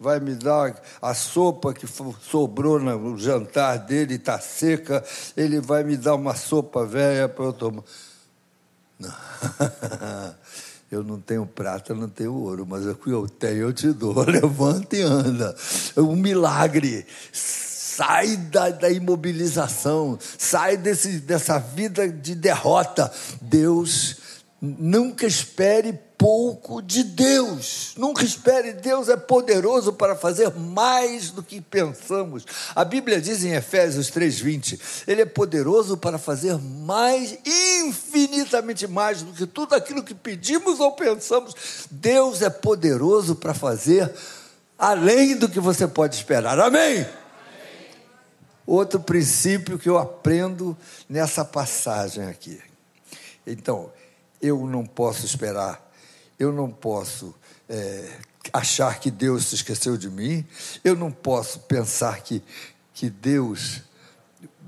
Vai 0.00 0.18
me 0.20 0.34
dar 0.34 0.80
a 1.00 1.12
sopa 1.12 1.74
que 1.74 1.86
sobrou 1.86 2.80
no 2.80 3.18
jantar 3.18 3.78
dele, 3.78 4.14
está 4.14 4.38
seca, 4.38 5.04
ele 5.36 5.60
vai 5.60 5.84
me 5.84 5.98
dar 5.98 6.14
uma 6.14 6.34
sopa 6.34 6.86
velha 6.86 7.28
para 7.28 7.44
eu 7.44 7.52
tomar. 7.52 7.84
Eu 10.90 11.02
não 11.02 11.20
tenho 11.20 11.44
prata, 11.44 11.92
não 11.92 12.08
tenho 12.08 12.32
ouro, 12.32 12.64
mas 12.68 12.86
o 12.86 12.94
que 12.94 13.10
eu 13.10 13.28
tenho 13.28 13.62
eu 13.62 13.72
te 13.72 13.92
dou. 13.92 14.14
Levanta 14.22 14.96
e 14.96 15.02
anda. 15.02 15.56
É 15.96 16.00
um 16.00 16.14
milagre. 16.14 17.04
Sai 17.32 18.36
da, 18.36 18.70
da 18.70 18.90
imobilização, 18.90 20.16
sai 20.38 20.76
desse, 20.76 21.18
dessa 21.18 21.58
vida 21.58 22.08
de 22.08 22.36
derrota. 22.36 23.10
Deus 23.40 24.18
nunca 24.60 25.26
espere 25.26 25.98
pouco 26.24 26.80
de 26.80 27.02
Deus. 27.02 27.92
Nunca 27.98 28.24
espere, 28.24 28.72
Deus 28.72 29.10
é 29.10 29.16
poderoso 29.16 29.92
para 29.92 30.16
fazer 30.16 30.50
mais 30.54 31.30
do 31.30 31.42
que 31.42 31.60
pensamos. 31.60 32.46
A 32.74 32.82
Bíblia 32.82 33.20
diz 33.20 33.44
em 33.44 33.52
Efésios 33.52 34.08
3:20, 34.08 34.80
ele 35.06 35.20
é 35.20 35.26
poderoso 35.26 35.98
para 35.98 36.16
fazer 36.16 36.56
mais, 36.56 37.36
infinitamente 37.44 38.86
mais 38.86 39.20
do 39.20 39.34
que 39.34 39.46
tudo 39.46 39.74
aquilo 39.74 40.02
que 40.02 40.14
pedimos 40.14 40.80
ou 40.80 40.92
pensamos. 40.92 41.54
Deus 41.90 42.40
é 42.40 42.48
poderoso 42.48 43.34
para 43.34 43.52
fazer 43.52 44.10
além 44.78 45.36
do 45.36 45.46
que 45.46 45.60
você 45.60 45.86
pode 45.86 46.16
esperar. 46.16 46.58
Amém. 46.58 47.06
Outro 48.66 48.98
princípio 48.98 49.78
que 49.78 49.90
eu 49.90 49.98
aprendo 49.98 50.74
nessa 51.06 51.44
passagem 51.44 52.24
aqui. 52.24 52.58
Então, 53.46 53.92
eu 54.40 54.66
não 54.66 54.86
posso 54.86 55.26
esperar 55.26 55.83
eu 56.38 56.52
não 56.52 56.70
posso 56.70 57.34
é, 57.68 58.18
achar 58.52 58.98
que 59.00 59.10
Deus 59.10 59.46
se 59.46 59.54
esqueceu 59.54 59.96
de 59.96 60.10
mim, 60.10 60.46
eu 60.82 60.94
não 60.94 61.10
posso 61.10 61.60
pensar 61.60 62.20
que, 62.22 62.42
que 62.92 63.08
Deus 63.08 63.82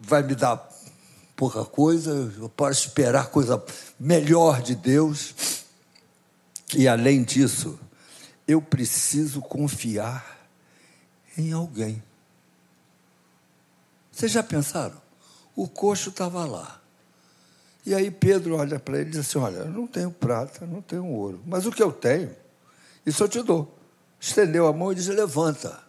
vai 0.02 0.22
me 0.22 0.34
dar 0.34 0.56
pouca 1.34 1.64
coisa, 1.64 2.32
eu 2.38 2.48
posso 2.48 2.86
esperar 2.86 3.26
coisa 3.28 3.62
melhor 3.98 4.62
de 4.62 4.74
Deus. 4.74 5.64
E 6.74 6.88
além 6.88 7.22
disso, 7.22 7.78
eu 8.48 8.60
preciso 8.62 9.40
confiar 9.40 10.48
em 11.36 11.52
alguém. 11.52 12.02
Vocês 14.10 14.32
já 14.32 14.42
pensaram? 14.42 15.00
O 15.54 15.68
coxo 15.68 16.08
estava 16.08 16.44
lá. 16.44 16.80
E 17.86 17.94
aí 17.94 18.10
Pedro 18.10 18.56
olha 18.56 18.80
para 18.80 18.98
ele 18.98 19.10
e 19.10 19.12
diz 19.12 19.20
assim: 19.20 19.38
Olha, 19.38 19.58
eu 19.58 19.68
não 19.68 19.86
tenho 19.86 20.10
prata, 20.10 20.66
não 20.66 20.82
tenho 20.82 21.06
ouro, 21.06 21.40
mas 21.46 21.64
o 21.66 21.70
que 21.70 21.80
eu 21.80 21.92
tenho, 21.92 22.34
isso 23.06 23.22
eu 23.22 23.28
te 23.28 23.40
dou. 23.42 23.72
Estendeu 24.18 24.66
a 24.66 24.72
mão 24.72 24.90
e 24.90 24.96
disse: 24.96 25.12
Levanta. 25.12 25.80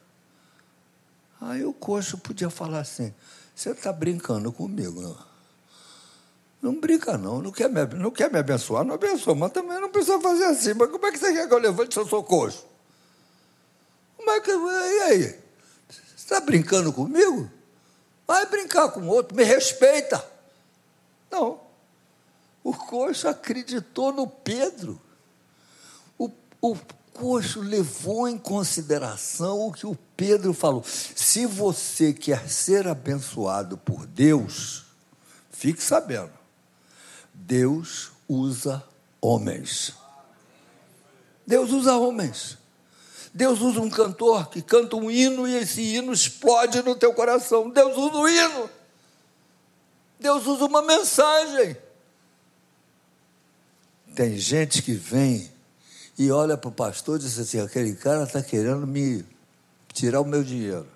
Aí 1.41 1.65
o 1.65 1.73
coxo 1.73 2.19
podia 2.19 2.51
falar 2.51 2.81
assim: 2.81 3.11
Você 3.55 3.71
está 3.71 3.91
brincando 3.91 4.51
comigo, 4.53 5.01
não? 5.01 5.17
Não 6.61 6.79
brinca, 6.79 7.17
não. 7.17 7.41
Não 7.41 7.51
quer, 7.51 7.67
me, 7.67 7.83
não 7.95 8.11
quer 8.11 8.31
me 8.31 8.37
abençoar? 8.37 8.83
Não 8.85 8.93
abençoa, 8.93 9.33
mas 9.33 9.51
também 9.51 9.79
não 9.81 9.89
precisa 9.89 10.19
fazer 10.21 10.45
assim. 10.45 10.75
Mas 10.75 10.91
como 10.91 11.05
é 11.07 11.11
que 11.11 11.17
você 11.17 11.33
quer 11.33 11.47
que 11.47 11.53
eu 11.53 11.57
levante 11.57 11.95
se 11.95 11.99
eu 11.99 12.07
sou 12.07 12.23
coxo? 12.23 12.63
Como 14.15 14.29
é 14.29 14.39
que. 14.39 14.51
E 14.51 15.01
aí? 15.01 15.23
Você 15.89 16.15
está 16.15 16.39
brincando 16.41 16.93
comigo? 16.93 17.49
Vai 18.27 18.45
brincar 18.45 18.89
com 18.89 19.07
outro, 19.07 19.35
me 19.35 19.43
respeita. 19.43 20.23
Não. 21.31 21.66
O 22.67 22.73
coxo 22.73 23.29
acreditou 23.29 24.11
no 24.11 24.27
Pedro. 24.27 25.01
O, 26.19 26.29
o 26.61 26.75
coxo 27.13 27.61
levou 27.61 28.27
em 28.27 28.37
consideração 28.37 29.61
o 29.61 29.71
que 29.71 29.87
o 29.87 29.97
Pedro 30.17 30.53
falou. 30.53 30.83
Se 30.83 31.45
você 31.45 32.11
quer 32.11 32.49
ser 32.49 32.85
abençoado 32.85 33.77
por 33.77 34.05
Deus, 34.05 34.83
fique 35.49 35.81
sabendo, 35.81 36.33
Deus 37.33 38.11
usa 38.27 38.83
homens. 39.21 39.93
Deus 41.45 41.71
usa 41.71 41.95
homens. 41.95 42.57
Deus 43.33 43.61
usa 43.61 43.79
um 43.79 43.89
cantor 43.89 44.49
que 44.49 44.61
canta 44.61 44.97
um 44.97 45.09
hino 45.09 45.47
e 45.47 45.55
esse 45.55 45.81
hino 45.81 46.11
explode 46.11 46.83
no 46.83 46.97
teu 46.97 47.13
coração. 47.13 47.69
Deus 47.69 47.95
usa 47.95 48.17
um 48.17 48.27
hino. 48.27 48.69
Deus 50.19 50.45
usa 50.45 50.65
uma 50.65 50.81
mensagem. 50.81 51.86
Tem 54.17 54.35
gente 54.35 54.81
que 54.81 54.93
vem 54.93 55.47
e 56.17 56.31
olha 56.31 56.57
para 56.57 56.69
o 56.69 56.71
pastor 56.71 57.19
e 57.19 57.21
diz 57.21 57.37
assim: 57.37 57.59
aquele 57.59 57.93
cara 57.93 58.23
está 58.23 58.41
querendo 58.41 58.87
me 58.87 59.23
tirar 59.93 60.21
o 60.21 60.25
meu 60.25 60.43
dinheiro. 60.43 60.87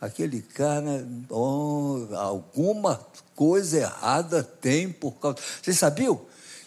Aquele 0.00 0.42
cara, 0.42 1.06
oh, 1.28 2.08
alguma 2.16 2.96
coisa 3.36 3.78
errada 3.78 4.42
tem 4.42 4.90
por 4.90 5.12
causa. 5.12 5.38
Vocês 5.62 5.78
sabiam 5.78 6.20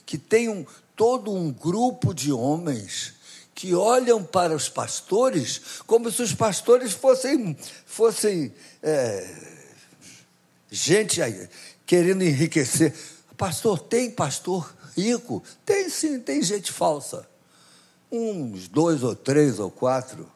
que 0.06 0.18
tem 0.18 0.48
um, 0.48 0.66
todo 0.96 1.34
um 1.34 1.52
grupo 1.52 2.14
de 2.14 2.32
homens 2.32 3.16
que 3.54 3.76
olham 3.76 4.24
para 4.24 4.56
os 4.56 4.70
pastores 4.70 5.82
como 5.86 6.10
se 6.10 6.22
os 6.22 6.34
pastores 6.34 6.94
fossem, 6.94 7.58
fossem 7.86 8.54
é, 8.82 9.36
gente 10.72 11.20
querendo 11.86 12.24
enriquecer. 12.24 12.96
Pastor, 13.36 13.80
tem 13.80 14.10
pastor 14.10 14.74
rico. 14.96 15.44
Tem 15.66 15.90
sim, 15.90 16.20
tem 16.20 16.42
gente 16.42 16.72
falsa. 16.72 17.28
Uns 18.12 18.68
dois 18.68 19.04
ou 19.04 19.16
três 19.16 19.60
ou 19.60 19.72
quatro. 19.72 20.32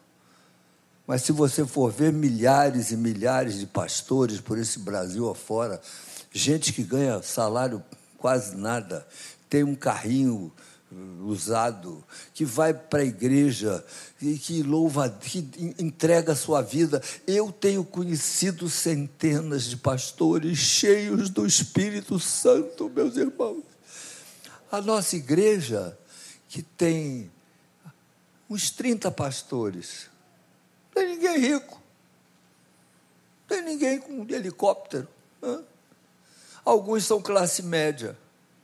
Mas 1.06 1.22
se 1.22 1.32
você 1.32 1.64
for 1.64 1.90
ver 1.90 2.12
milhares 2.12 2.90
e 2.90 2.96
milhares 2.96 3.58
de 3.58 3.66
pastores 3.66 4.40
por 4.40 4.58
esse 4.58 4.78
Brasil 4.78 5.30
afora, 5.30 5.80
gente 6.30 6.72
que 6.72 6.82
ganha 6.82 7.22
salário 7.22 7.82
quase 8.18 8.56
nada, 8.56 9.06
tem 9.48 9.64
um 9.64 9.74
carrinho 9.74 10.52
usado, 11.26 12.02
que 12.32 12.44
vai 12.44 12.72
para 12.72 13.00
a 13.00 13.04
igreja 13.04 13.84
e 14.20 14.38
que 14.38 14.62
louva, 14.62 15.08
que 15.08 15.46
entrega 15.78 16.32
a 16.32 16.36
sua 16.36 16.62
vida. 16.62 17.02
Eu 17.26 17.52
tenho 17.52 17.84
conhecido 17.84 18.68
centenas 18.70 19.64
de 19.64 19.76
pastores 19.76 20.58
cheios 20.58 21.28
do 21.28 21.46
Espírito 21.46 22.18
Santo, 22.18 22.90
meus 22.94 23.16
irmãos, 23.16 23.62
a 24.70 24.80
nossa 24.80 25.16
igreja, 25.16 25.96
que 26.48 26.62
tem 26.62 27.30
uns 28.48 28.70
30 28.70 29.10
pastores, 29.10 30.08
não 30.94 31.02
tem 31.02 31.16
ninguém 31.16 31.38
rico, 31.38 31.80
não 33.48 33.56
tem 33.56 33.62
ninguém 33.62 33.98
com 33.98 34.26
helicóptero. 34.28 35.08
Né? 35.40 35.60
Alguns 36.64 37.04
são 37.04 37.20
classe 37.20 37.62
média, 37.62 38.16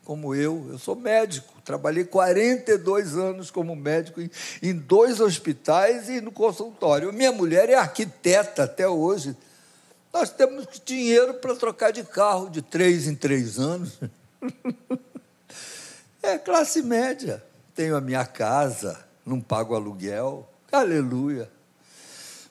como 0.05 0.35
eu. 0.35 0.67
Eu 0.71 0.79
sou 0.79 0.95
médico, 0.95 1.55
trabalhei 1.65 2.05
42 2.05 3.17
anos 3.17 3.51
como 3.51 3.75
médico 3.75 4.21
em, 4.21 4.31
em 4.63 4.75
dois 4.75 5.21
hospitais 5.21 6.09
e 6.09 6.21
no 6.21 6.31
consultório. 6.31 7.13
Minha 7.13 7.33
mulher 7.33 7.71
é 7.71 7.75
arquiteta 7.75 8.65
até 8.65 8.87
hoje. 8.87 9.35
Nós 10.13 10.31
temos 10.31 10.69
dinheiro 10.85 11.35
para 11.35 11.57
trocar 11.57 11.93
de 11.93 12.05
carro 12.05 12.49
de 12.49 12.63
três 12.63 13.09
em 13.09 13.15
três 13.15 13.59
anos. 13.59 13.99
É 16.25 16.39
classe 16.39 16.81
média. 16.81 17.45
Tenho 17.75 17.95
a 17.95 18.01
minha 18.01 18.25
casa, 18.25 19.05
não 19.27 19.39
pago 19.39 19.75
aluguel. 19.75 20.51
Aleluia. 20.73 21.51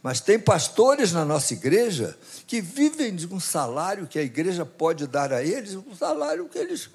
Mas 0.03 0.19
tem 0.19 0.37
pastores 0.37 1.11
na 1.11 1.25
nossa 1.25 1.53
igreja 1.53 2.15
que 2.45 2.61
vivem 2.61 3.15
de 3.15 3.25
um 3.25 3.39
salário 3.39 4.05
que 4.05 4.19
a 4.19 4.21
igreja 4.21 4.63
pode 4.63 5.07
dar 5.07 5.33
a 5.33 5.43
eles, 5.43 5.73
um 5.73 5.95
salário 5.95 6.47
que 6.47 6.59
eles, 6.59 6.87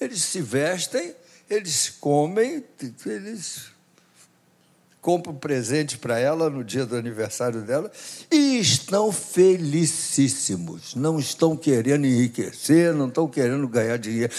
eles 0.00 0.22
se 0.22 0.40
vestem, 0.40 1.12
eles 1.50 1.88
comem, 1.88 2.64
eles 3.04 3.72
compram 5.00 5.34
presente 5.34 5.98
para 5.98 6.20
ela 6.20 6.48
no 6.48 6.62
dia 6.62 6.86
do 6.86 6.94
aniversário 6.94 7.62
dela 7.62 7.90
e 8.30 8.60
estão 8.60 9.10
felicíssimos. 9.10 10.94
Não 10.94 11.18
estão 11.18 11.56
querendo 11.56 12.06
enriquecer, 12.06 12.94
não 12.94 13.08
estão 13.08 13.26
querendo 13.26 13.66
ganhar 13.66 13.96
dinheiro. 13.96 14.32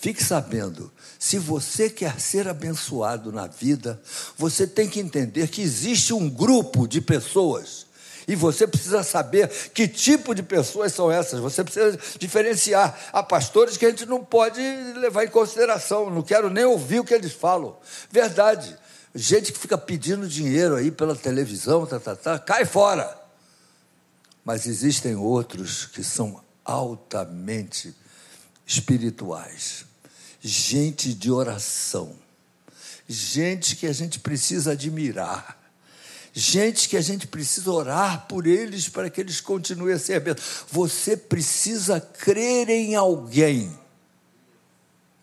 Fique 0.00 0.22
sabendo, 0.22 0.92
se 1.18 1.36
você 1.36 1.90
quer 1.90 2.20
ser 2.20 2.46
abençoado 2.46 3.32
na 3.32 3.48
vida, 3.48 4.00
você 4.36 4.66
tem 4.68 4.88
que 4.88 5.00
entender 5.00 5.48
que 5.48 5.60
existe 5.60 6.14
um 6.14 6.30
grupo 6.30 6.86
de 6.86 7.00
pessoas 7.00 7.86
E 8.28 8.36
você 8.36 8.66
precisa 8.68 9.02
saber 9.02 9.48
que 9.72 9.88
tipo 9.88 10.34
de 10.34 10.42
pessoas 10.42 10.92
são 10.92 11.10
essas. 11.10 11.40
Você 11.40 11.64
precisa 11.64 11.98
diferenciar. 12.18 13.08
Há 13.10 13.22
pastores 13.22 13.78
que 13.78 13.86
a 13.86 13.90
gente 13.90 14.04
não 14.04 14.22
pode 14.22 14.60
levar 14.96 15.24
em 15.24 15.28
consideração. 15.28 16.10
Não 16.10 16.22
quero 16.22 16.50
nem 16.50 16.64
ouvir 16.64 17.00
o 17.00 17.04
que 17.04 17.14
eles 17.14 17.32
falam. 17.32 17.76
Verdade. 18.10 18.76
Gente 19.14 19.50
que 19.50 19.58
fica 19.58 19.78
pedindo 19.78 20.28
dinheiro 20.28 20.76
aí 20.76 20.90
pela 20.90 21.16
televisão, 21.16 21.86
tá, 21.86 21.98
tá, 21.98 22.14
tá, 22.14 22.38
cai 22.38 22.66
fora. 22.66 23.18
Mas 24.44 24.66
existem 24.66 25.16
outros 25.16 25.86
que 25.86 26.04
são 26.04 26.44
altamente 26.62 27.96
espirituais. 28.66 29.87
Gente 30.40 31.12
de 31.14 31.30
oração. 31.30 32.14
Gente 33.08 33.76
que 33.76 33.86
a 33.86 33.92
gente 33.92 34.20
precisa 34.20 34.72
admirar 34.72 35.58
gente 36.38 36.88
que 36.88 36.96
a 36.96 37.00
gente 37.00 37.26
precisa 37.26 37.70
orar 37.70 38.26
por 38.28 38.46
eles 38.46 38.88
para 38.88 39.10
que 39.10 39.20
eles 39.20 39.40
continuem 39.40 39.94
a 39.94 39.98
ser 39.98 40.14
abençoados. 40.14 40.64
Você 40.70 41.16
precisa 41.16 42.00
crer 42.00 42.68
em 42.68 42.94
alguém 42.94 43.76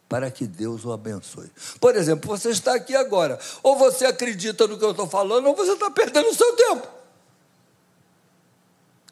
para 0.09 0.29
que 0.29 0.45
Deus 0.45 0.83
o 0.83 0.91
abençoe. 0.91 1.49
Por 1.79 1.95
exemplo, 1.95 2.27
você 2.27 2.49
está 2.49 2.75
aqui 2.75 2.95
agora, 2.95 3.39
ou 3.63 3.77
você 3.77 4.05
acredita 4.05 4.67
no 4.67 4.77
que 4.77 4.85
eu 4.85 4.91
estou 4.91 5.07
falando, 5.07 5.47
ou 5.47 5.55
você 5.55 5.71
está 5.71 5.89
perdendo 5.89 6.29
o 6.29 6.33
seu 6.33 6.53
tempo. 6.53 6.87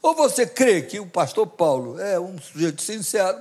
Ou 0.01 0.13
você 0.13 0.45
crê 0.45 0.81
que 0.81 0.99
o 0.99 1.07
pastor 1.07 1.47
Paulo 1.47 1.99
é 1.99 2.19
um 2.19 2.37
sujeito 2.39 2.81
sincero, 2.81 3.39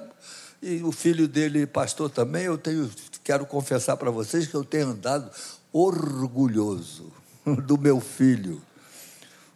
e 0.62 0.80
o 0.84 0.92
filho 0.92 1.26
dele, 1.26 1.66
pastor 1.66 2.08
também, 2.08 2.44
eu 2.44 2.56
tenho, 2.56 2.88
quero 3.24 3.44
confessar 3.44 3.96
para 3.96 4.12
vocês 4.12 4.46
que 4.46 4.54
eu 4.54 4.64
tenho 4.64 4.90
andado 4.90 5.28
orgulhoso 5.72 7.12
do 7.66 7.76
meu 7.76 8.00
filho. 8.00 8.62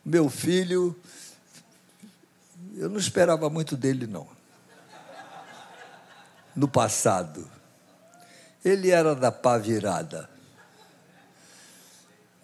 Meu 0.05 0.29
filho, 0.29 0.97
eu 2.75 2.89
não 2.89 2.99
esperava 2.99 3.49
muito 3.49 3.77
dele, 3.77 4.07
não. 4.09 4.27
No 6.57 6.67
passado. 6.67 7.49
Ele 8.65 8.91
era 8.91 9.15
da 9.15 9.31
pá 9.31 9.59
virada. 9.59 10.29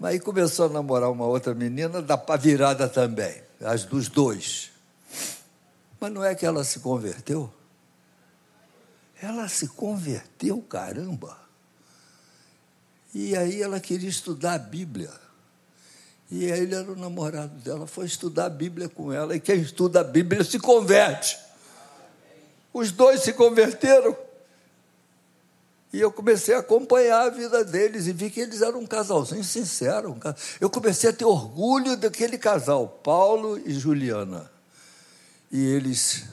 Aí 0.01 0.21
começou 0.21 0.67
a 0.67 0.69
namorar 0.69 1.11
uma 1.11 1.27
outra 1.27 1.53
menina 1.55 2.01
da 2.01 2.17
pá 2.17 2.37
virada 2.37 2.89
também, 2.89 3.43
as 3.61 3.85
dos 3.85 4.09
dois. 4.09 4.71
Mas 6.01 6.13
não 6.13 6.25
é 6.25 6.35
que 6.35 6.47
ela 6.47 6.63
se 6.63 6.81
converteu? 6.81 7.53
Ela 9.23 9.49
se 9.49 9.69
converteu, 9.69 10.61
caramba. 10.63 11.39
E 13.15 13.37
aí 13.37 13.63
ela 13.63 13.79
queria 13.79 14.09
estudar 14.09 14.55
a 14.55 14.59
Bíblia. 14.59 15.13
E 16.29 16.45
ele 16.45 16.75
era 16.75 16.91
o 16.91 16.97
namorado 16.97 17.55
dela, 17.61 17.87
foi 17.87 18.07
estudar 18.07 18.47
a 18.47 18.51
Bíblia 18.51 18.89
com 18.89 19.13
ela, 19.13 19.37
e 19.37 19.41
quem 19.41 19.61
estuda 19.61 20.01
a 20.01 20.05
Bíblia 20.05 20.43
se 20.43 20.59
converte. 20.59 21.39
Os 22.73 22.91
dois 22.91 23.21
se 23.23 23.33
converteram. 23.33 24.17
E 25.93 26.01
eu 26.01 26.11
comecei 26.11 26.55
a 26.55 26.61
acompanhar 26.61 27.27
a 27.27 27.31
vida 27.31 27.63
deles 27.63 28.07
e 28.07 28.13
vi 28.13 28.31
que 28.31 28.41
eles 28.41 28.63
eram 28.63 28.81
um 28.81 28.87
casalzinho 28.87 29.45
sincero. 29.45 30.19
Eu 30.59 30.71
comecei 30.71 31.11
a 31.11 31.13
ter 31.13 31.27
orgulho 31.27 31.97
daquele 31.97 32.39
casal, 32.39 32.89
Paulo 32.89 33.59
e 33.59 33.75
Juliana. 33.75 34.51
E 35.51 35.63
eles, 35.63 36.25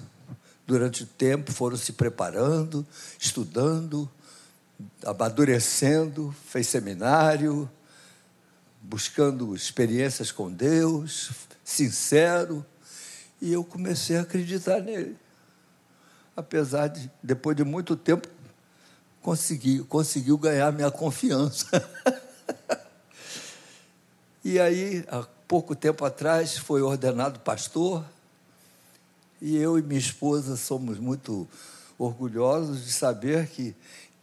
durante 0.69 1.01
o 1.01 1.05
tempo, 1.08 1.51
foram 1.51 1.75
se 1.75 1.93
preparando, 1.93 2.86
estudando, 3.17 4.08
amadurecendo, 5.03 6.34
fez 6.45 6.67
seminário, 6.67 7.67
buscando 8.79 9.55
experiências 9.55 10.32
com 10.32 10.51
Deus, 10.51 11.32
sincero, 11.63 12.63
e 13.41 13.51
eu 13.51 13.63
comecei 13.63 14.17
a 14.17 14.21
acreditar 14.21 14.79
nele. 14.79 15.17
Apesar 16.38 16.86
de, 16.86 17.10
depois 17.23 17.58
de 17.58 17.63
muito 17.63 17.95
tempo, 17.95 18.27
conseguir, 19.23 19.79
conseguiu 19.86 20.38
ganhar 20.38 20.71
minha 20.71 20.91
confiança. 20.91 21.65
e 24.45 24.60
aí, 24.60 25.03
há 25.08 25.23
pouco 25.47 25.75
tempo 25.75 26.05
atrás, 26.05 26.60
foi 26.60 26.84
ordenado 26.84 27.39
pastor, 27.39 28.05
e 29.41 29.58
eu 29.58 29.78
e 29.78 29.82
minha 29.82 29.99
esposa 29.99 30.56
somos 30.58 30.99
muito 30.99 31.47
orgulhosos 31.97 32.86
de 32.86 32.91
saber 32.91 33.47
que 33.47 33.75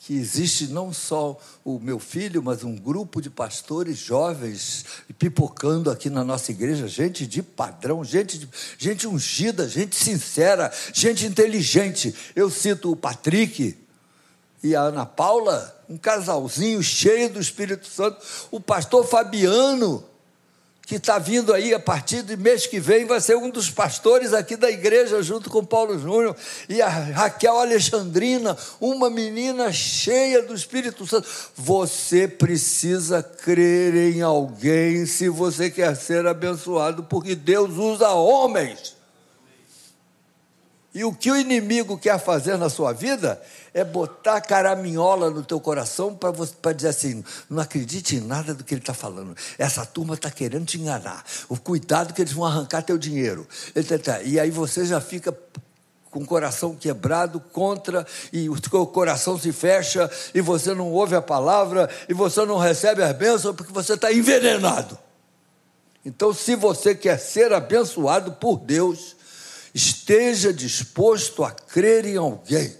que 0.06 0.14
existe 0.14 0.68
não 0.68 0.92
só 0.92 1.36
o 1.64 1.80
meu 1.80 1.98
filho, 1.98 2.40
mas 2.40 2.62
um 2.62 2.76
grupo 2.76 3.20
de 3.20 3.28
pastores 3.28 3.98
jovens 3.98 4.84
pipocando 5.18 5.90
aqui 5.90 6.08
na 6.08 6.22
nossa 6.22 6.52
igreja, 6.52 6.86
gente 6.86 7.26
de 7.26 7.42
padrão, 7.42 8.04
gente, 8.04 8.38
de, 8.38 8.48
gente 8.78 9.08
ungida, 9.08 9.68
gente 9.68 9.96
sincera, 9.96 10.72
gente 10.92 11.26
inteligente. 11.26 12.14
Eu 12.36 12.48
cito 12.50 12.92
o 12.92 12.94
Patrick 12.94 13.76
e 14.62 14.76
a 14.76 14.82
Ana 14.82 15.04
Paula, 15.04 15.76
um 15.88 15.98
casalzinho 15.98 16.80
cheio 16.84 17.28
do 17.28 17.40
Espírito 17.40 17.88
Santo, 17.88 18.24
o 18.52 18.60
pastor 18.60 19.04
Fabiano 19.04 20.04
que 20.86 20.94
está 20.94 21.18
vindo 21.18 21.52
aí 21.52 21.74
a 21.74 21.80
partir 21.80 22.22
de 22.22 22.36
mês 22.36 22.64
que 22.64 22.78
vem, 22.78 23.04
vai 23.04 23.20
ser 23.20 23.36
um 23.36 23.50
dos 23.50 23.68
pastores 23.68 24.32
aqui 24.32 24.54
da 24.54 24.70
igreja, 24.70 25.20
junto 25.20 25.50
com 25.50 25.64
Paulo 25.64 25.98
Júnior, 25.98 26.36
e 26.68 26.80
a 26.80 26.88
Raquel 26.88 27.58
Alexandrina, 27.58 28.56
uma 28.80 29.10
menina 29.10 29.72
cheia 29.72 30.42
do 30.42 30.54
Espírito 30.54 31.04
Santo. 31.04 31.28
Você 31.56 32.28
precisa 32.28 33.20
crer 33.20 33.96
em 34.14 34.22
alguém 34.22 35.04
se 35.06 35.28
você 35.28 35.68
quer 35.68 35.96
ser 35.96 36.24
abençoado, 36.24 37.02
porque 37.02 37.34
Deus 37.34 37.76
usa 37.76 38.10
homens. 38.10 38.95
E 40.96 41.04
o 41.04 41.12
que 41.12 41.30
o 41.30 41.36
inimigo 41.36 41.98
quer 41.98 42.18
fazer 42.18 42.56
na 42.56 42.70
sua 42.70 42.90
vida 42.90 43.38
é 43.74 43.84
botar 43.84 44.40
caraminhola 44.40 45.28
no 45.28 45.44
teu 45.44 45.60
coração 45.60 46.16
para 46.16 46.72
dizer 46.72 46.88
assim: 46.88 47.22
não 47.50 47.62
acredite 47.62 48.16
em 48.16 48.20
nada 48.20 48.54
do 48.54 48.64
que 48.64 48.72
ele 48.72 48.80
está 48.80 48.94
falando. 48.94 49.36
Essa 49.58 49.84
turma 49.84 50.14
está 50.14 50.30
querendo 50.30 50.64
te 50.64 50.80
enganar. 50.80 51.22
O 51.50 51.58
cuidado 51.58 52.14
que 52.14 52.22
eles 52.22 52.32
vão 52.32 52.46
arrancar 52.46 52.82
teu 52.82 52.96
dinheiro. 52.96 53.46
E 54.24 54.40
aí 54.40 54.50
você 54.50 54.86
já 54.86 54.98
fica 54.98 55.36
com 56.10 56.20
o 56.20 56.26
coração 56.26 56.74
quebrado 56.74 57.40
contra, 57.40 58.06
e 58.32 58.48
o 58.48 58.58
teu 58.58 58.86
coração 58.86 59.38
se 59.38 59.52
fecha, 59.52 60.10
e 60.34 60.40
você 60.40 60.72
não 60.72 60.90
ouve 60.90 61.14
a 61.14 61.20
palavra, 61.20 61.90
e 62.08 62.14
você 62.14 62.42
não 62.46 62.56
recebe 62.56 63.02
as 63.02 63.14
bênçãos, 63.14 63.54
porque 63.54 63.70
você 63.70 63.92
está 63.92 64.10
envenenado. 64.10 64.98
Então, 66.06 66.32
se 66.32 66.56
você 66.56 66.94
quer 66.94 67.18
ser 67.18 67.52
abençoado 67.52 68.32
por 68.32 68.56
Deus, 68.60 69.15
esteja 69.76 70.54
disposto 70.54 71.44
a 71.44 71.50
crer 71.50 72.06
em 72.06 72.16
alguém 72.16 72.74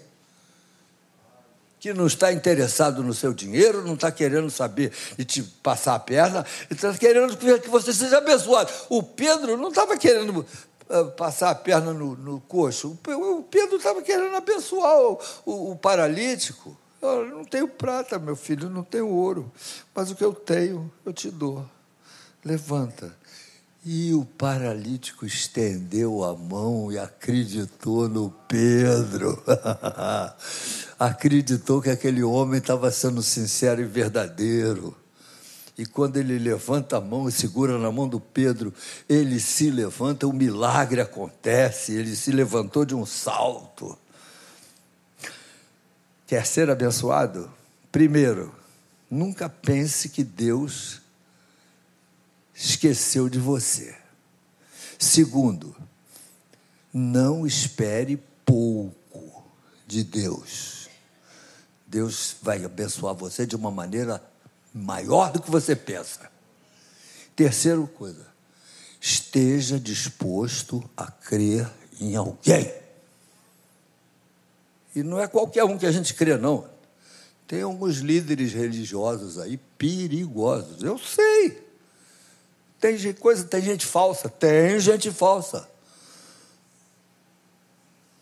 que 1.79 1.93
não 1.93 2.07
está 2.07 2.33
interessado 2.33 3.03
no 3.03 3.13
seu 3.13 3.35
dinheiro, 3.35 3.83
não 3.83 3.93
está 3.93 4.11
querendo 4.11 4.49
saber 4.49 4.91
de 5.15 5.23
te 5.23 5.43
passar 5.43 5.93
a 5.93 5.99
perna, 5.99 6.43
está 6.71 6.91
querendo 6.95 7.37
que 7.37 7.69
você 7.69 7.93
seja 7.93 8.17
abençoado. 8.17 8.71
O 8.89 9.03
Pedro 9.03 9.57
não 9.57 9.69
estava 9.69 9.95
querendo 9.95 10.43
uh, 10.89 11.11
passar 11.11 11.51
a 11.51 11.55
perna 11.55 11.93
no, 11.93 12.15
no 12.15 12.41
coxo, 12.41 12.97
o 13.07 13.43
Pedro 13.43 13.77
estava 13.77 14.01
querendo 14.01 14.35
abençoar 14.35 14.97
o, 14.99 15.19
o, 15.45 15.71
o 15.73 15.75
paralítico. 15.75 16.75
Eu 16.99 17.27
não 17.27 17.45
tenho 17.45 17.67
prata, 17.67 18.17
meu 18.17 18.35
filho, 18.35 18.71
não 18.71 18.83
tenho 18.83 19.07
ouro, 19.07 19.51
mas 19.93 20.09
o 20.09 20.15
que 20.15 20.25
eu 20.25 20.33
tenho, 20.33 20.91
eu 21.05 21.13
te 21.13 21.29
dou. 21.29 21.63
Levanta 22.43 23.15
e 23.89 24.13
o 24.13 24.25
paralítico 24.25 25.25
estendeu 25.25 26.21
a 26.21 26.35
mão 26.35 26.91
e 26.91 26.99
acreditou 26.99 28.09
no 28.09 28.29
Pedro. 28.45 29.41
acreditou 30.99 31.81
que 31.81 31.89
aquele 31.89 32.21
homem 32.21 32.59
estava 32.59 32.91
sendo 32.91 33.23
sincero 33.23 33.79
e 33.79 33.85
verdadeiro. 33.85 34.93
E 35.77 35.85
quando 35.85 36.17
ele 36.17 36.37
levanta 36.37 36.97
a 36.97 37.01
mão 37.01 37.29
e 37.29 37.31
segura 37.31 37.77
na 37.79 37.89
mão 37.89 38.09
do 38.09 38.19
Pedro, 38.19 38.73
ele 39.07 39.39
se 39.39 39.71
levanta, 39.71 40.27
o 40.27 40.33
milagre 40.33 40.99
acontece, 40.99 41.93
ele 41.93 42.13
se 42.13 42.33
levantou 42.33 42.83
de 42.83 42.93
um 42.93 43.05
salto. 43.05 43.97
Quer 46.25 46.45
ser 46.45 46.69
abençoado? 46.69 47.49
Primeiro, 47.89 48.53
nunca 49.09 49.47
pense 49.47 50.09
que 50.09 50.25
Deus 50.25 51.06
esqueceu 52.57 53.29
de 53.29 53.37
você. 53.37 53.95
Segundo, 54.97 55.75
não 56.91 57.45
espere 57.45 58.17
pouco 58.43 59.43
de 59.85 60.03
Deus. 60.03 60.89
Deus 61.85 62.35
vai 62.41 62.65
abençoar 62.65 63.13
você 63.13 63.45
de 63.45 63.55
uma 63.55 63.69
maneira 63.69 64.23
maior 64.73 65.31
do 65.31 65.41
que 65.41 65.51
você 65.51 65.75
pensa. 65.75 66.31
Terceira 67.35 67.81
coisa, 67.85 68.25
esteja 68.99 69.79
disposto 69.79 70.83
a 70.97 71.11
crer 71.11 71.69
em 72.01 72.15
alguém. 72.15 72.73
E 74.95 75.03
não 75.03 75.19
é 75.19 75.27
qualquer 75.27 75.63
um 75.63 75.77
que 75.77 75.85
a 75.85 75.91
gente 75.91 76.15
crê, 76.15 76.35
não. 76.37 76.67
Tem 77.47 77.61
alguns 77.61 77.97
líderes 77.97 78.51
religiosos 78.51 79.37
aí 79.37 79.57
perigosos, 79.77 80.81
eu 80.81 80.97
sei 80.97 81.66
Tem 82.79 83.13
coisa, 83.13 83.43
tem 83.43 83.61
gente 83.61 83.85
falsa, 83.85 84.29
tem 84.29 84.79
gente 84.79 85.11
falsa. 85.11 85.67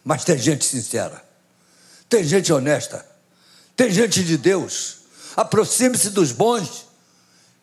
Mas 0.04 0.24
tem 0.24 0.38
gente 0.38 0.64
sincera. 0.64 1.24
Tem 2.08 2.24
gente 2.24 2.54
honesta. 2.54 3.06
Tem 3.76 3.92
gente 3.92 4.24
de 4.24 4.38
Deus. 4.38 5.00
Aproxime-se 5.36 6.12
dos 6.12 6.32
bons. 6.32 6.86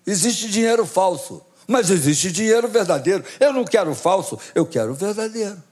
Existe 0.06 0.48
dinheiro 0.48 0.84
falso, 0.84 1.44
mas 1.66 1.88
existe 1.88 2.30
dinheiro 2.32 2.68
verdadeiro. 2.68 3.24
Eu 3.38 3.52
não 3.52 3.64
quero 3.64 3.94
falso, 3.94 4.38
eu 4.54 4.66
quero 4.66 4.94
verdadeiro. 4.94 5.62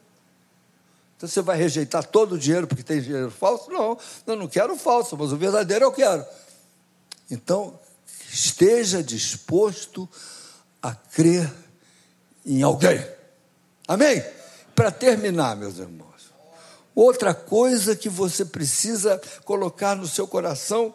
Então 1.16 1.29
você 1.29 1.43
vai 1.43 1.57
rejeitar 1.59 2.05
todo 2.05 2.37
o 2.37 2.39
dinheiro 2.39 2.66
porque 2.66 2.83
tem 2.83 3.03
dinheiro 3.03 3.31
falso? 3.31 3.71
Não, 3.71 3.99
eu 4.27 4.37
não 4.37 4.49
quero 4.49 4.75
falso, 4.77 5.16
mas 5.18 5.33
o 5.33 5.37
verdadeiro 5.37 5.85
eu 5.85 5.93
quero. 5.93 6.25
Então, 7.31 7.79
esteja 8.33 9.03
disposto 9.03 10.09
a 10.09 10.39
crer 11.12 11.51
em 12.45 12.62
alguém. 12.62 13.05
Amém? 13.87 14.22
Para 14.74 14.91
terminar, 14.91 15.57
meus 15.57 15.78
irmãos, 15.78 16.33
outra 16.95 17.35
coisa 17.35 17.95
que 17.95 18.09
você 18.09 18.45
precisa 18.45 19.20
colocar 19.45 19.95
no 19.95 20.07
seu 20.07 20.26
coração, 20.26 20.95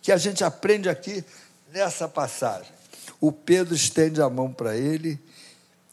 que 0.00 0.10
a 0.10 0.16
gente 0.16 0.42
aprende 0.42 0.88
aqui 0.88 1.24
nessa 1.72 2.08
passagem. 2.08 2.72
O 3.20 3.30
Pedro 3.30 3.74
estende 3.74 4.20
a 4.20 4.30
mão 4.30 4.52
para 4.52 4.76
ele 4.76 5.18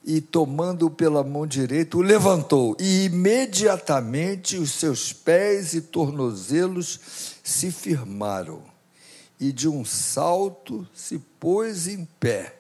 e, 0.04 0.22
tomando-o 0.22 0.90
pela 0.90 1.24
mão 1.24 1.46
direita, 1.46 1.98
o 1.98 2.02
levantou, 2.02 2.76
e 2.80 3.06
imediatamente 3.06 4.58
os 4.58 4.72
seus 4.72 5.12
pés 5.12 5.74
e 5.74 5.82
tornozelos 5.82 7.00
se 7.44 7.72
firmaram, 7.72 8.64
e 9.40 9.52
de 9.52 9.68
um 9.68 9.84
salto 9.84 10.88
se 10.94 11.20
pôs 11.40 11.88
em 11.88 12.06
pé, 12.20 12.59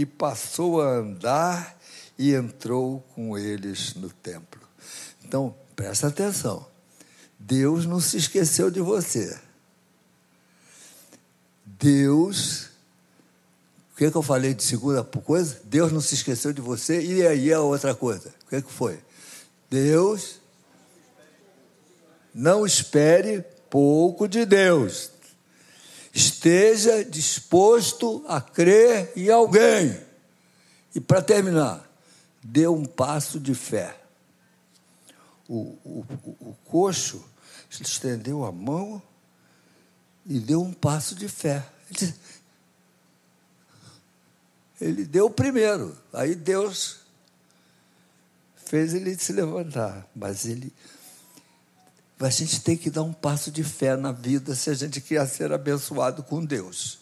e 0.00 0.06
passou 0.06 0.80
a 0.80 0.86
andar 0.86 1.78
e 2.18 2.34
entrou 2.34 3.00
com 3.14 3.36
eles 3.36 3.94
no 3.94 4.10
templo. 4.10 4.60
Então, 5.24 5.54
presta 5.74 6.08
atenção. 6.08 6.66
Deus 7.38 7.86
não 7.86 8.00
se 8.00 8.16
esqueceu 8.16 8.70
de 8.70 8.80
você. 8.80 9.38
Deus 11.64 12.70
que, 14.00 14.10
que 14.10 14.16
eu 14.16 14.22
falei 14.22 14.54
de 14.54 14.62
segunda 14.62 15.04
coisa? 15.04 15.60
Deus 15.64 15.92
não 15.92 16.00
se 16.00 16.14
esqueceu 16.14 16.54
de 16.54 16.62
você. 16.62 17.02
E 17.02 17.26
aí 17.26 17.52
a 17.52 17.60
outra 17.60 17.94
coisa. 17.94 18.32
O 18.46 18.48
que, 18.48 18.62
que 18.62 18.72
foi? 18.72 18.98
Deus 19.68 20.36
não 22.34 22.64
espere 22.64 23.44
pouco 23.68 24.26
de 24.26 24.46
Deus. 24.46 25.10
Esteja 26.12 27.04
disposto 27.04 28.24
a 28.26 28.40
crer 28.40 29.12
em 29.16 29.30
alguém. 29.30 30.00
E 30.94 31.00
para 31.00 31.22
terminar, 31.22 31.88
dê 32.42 32.66
um 32.66 32.84
passo 32.84 33.38
de 33.38 33.54
fé. 33.54 33.96
O, 35.48 35.78
o, 35.84 36.06
o, 36.40 36.56
coxo 36.64 37.24
estendeu 37.70 38.44
a 38.44 38.52
mão 38.52 39.02
e 40.24 40.38
deu 40.38 40.62
um 40.62 40.72
passo 40.72 41.14
de 41.14 41.28
fé. 41.28 41.64
Ele 42.00 42.14
ele 44.80 45.04
deu 45.04 45.26
o 45.26 45.30
primeiro. 45.30 45.96
Aí 46.12 46.34
Deus 46.34 47.00
fez 48.56 48.94
ele 48.94 49.16
se 49.18 49.32
levantar. 49.32 50.08
Mas 50.16 50.46
ele. 50.46 50.72
A 52.20 52.28
gente 52.28 52.60
tem 52.60 52.76
que 52.76 52.90
dar 52.90 53.02
um 53.02 53.14
passo 53.14 53.50
de 53.50 53.64
fé 53.64 53.96
na 53.96 54.12
vida 54.12 54.54
se 54.54 54.68
a 54.68 54.74
gente 54.74 55.00
quer 55.00 55.26
ser 55.26 55.52
abençoado 55.52 56.22
com 56.22 56.44
Deus. 56.44 56.98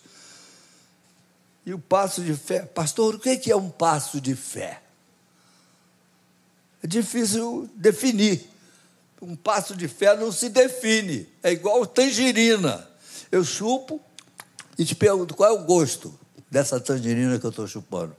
E 1.67 1.75
o 1.75 1.79
passo 1.79 2.23
de 2.23 2.35
fé, 2.35 2.61
pastor, 2.61 3.17
o 3.17 3.19
que 3.19 3.51
é 3.51 3.57
um 3.57 3.69
passo 3.69 4.21
de 4.21 4.37
fé? 4.37 4.81
É 6.83 6.87
difícil 6.87 7.69
definir. 7.75 8.49
Um 9.21 9.35
passo 9.35 9.75
de 9.75 9.89
fé 9.89 10.17
não 10.17 10.31
se 10.31 10.49
define. 10.49 11.29
É 11.43 11.51
igual 11.51 11.85
tangerina. 11.85 12.89
Eu 13.31 13.45
chupo 13.45 14.01
e 14.79 14.85
te 14.85 14.95
pergunto 14.95 15.35
qual 15.35 15.51
é 15.51 15.61
o 15.61 15.65
gosto 15.65 16.17
dessa 16.49 16.79
tangerina 16.79 17.39
que 17.39 17.45
eu 17.45 17.51
estou 17.51 17.67
chupando? 17.67 18.17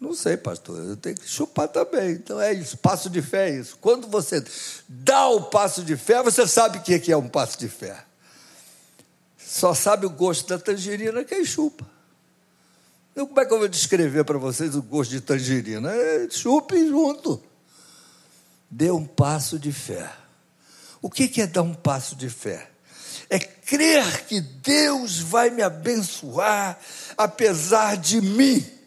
Não 0.00 0.14
sei, 0.14 0.36
pastor, 0.36 0.78
eu 0.78 0.96
tenho 0.96 1.16
que 1.16 1.28
chupar 1.28 1.68
também. 1.68 2.12
Então 2.12 2.40
é 2.40 2.52
isso, 2.52 2.78
passo 2.78 3.10
de 3.10 3.20
fé 3.20 3.50
é 3.50 3.58
isso. 3.58 3.76
Quando 3.80 4.06
você 4.06 4.44
dá 4.88 5.28
o 5.28 5.42
passo 5.42 5.82
de 5.82 5.96
fé, 5.96 6.22
você 6.22 6.46
sabe 6.46 6.78
o 6.78 6.82
que 6.82 7.10
é 7.10 7.16
um 7.16 7.28
passo 7.28 7.58
de 7.58 7.68
fé. 7.68 8.04
Só 9.36 9.74
sabe 9.74 10.06
o 10.06 10.10
gosto 10.10 10.46
da 10.46 10.58
tangerina 10.58 11.24
quem 11.24 11.44
chupa. 11.44 11.84
Então, 13.12 13.26
como 13.26 13.40
é 13.40 13.44
que 13.44 13.52
eu 13.52 13.58
vou 13.58 13.66
descrever 13.66 14.22
para 14.24 14.38
vocês 14.38 14.76
o 14.76 14.82
gosto 14.82 15.10
de 15.10 15.20
tangerina? 15.20 15.90
É, 15.90 16.28
chupe 16.30 16.86
junto. 16.86 17.42
Dê 18.70 18.92
um 18.92 19.04
passo 19.04 19.58
de 19.58 19.72
fé. 19.72 20.08
O 21.02 21.10
que 21.10 21.40
é 21.40 21.46
dar 21.46 21.62
um 21.62 21.74
passo 21.74 22.14
de 22.14 22.28
fé? 22.28 22.70
É 23.30 23.38
crer 23.38 24.26
que 24.26 24.40
Deus 24.40 25.18
vai 25.18 25.50
me 25.50 25.62
abençoar 25.62 26.78
apesar 27.16 27.96
de 27.96 28.20
mim. 28.20 28.77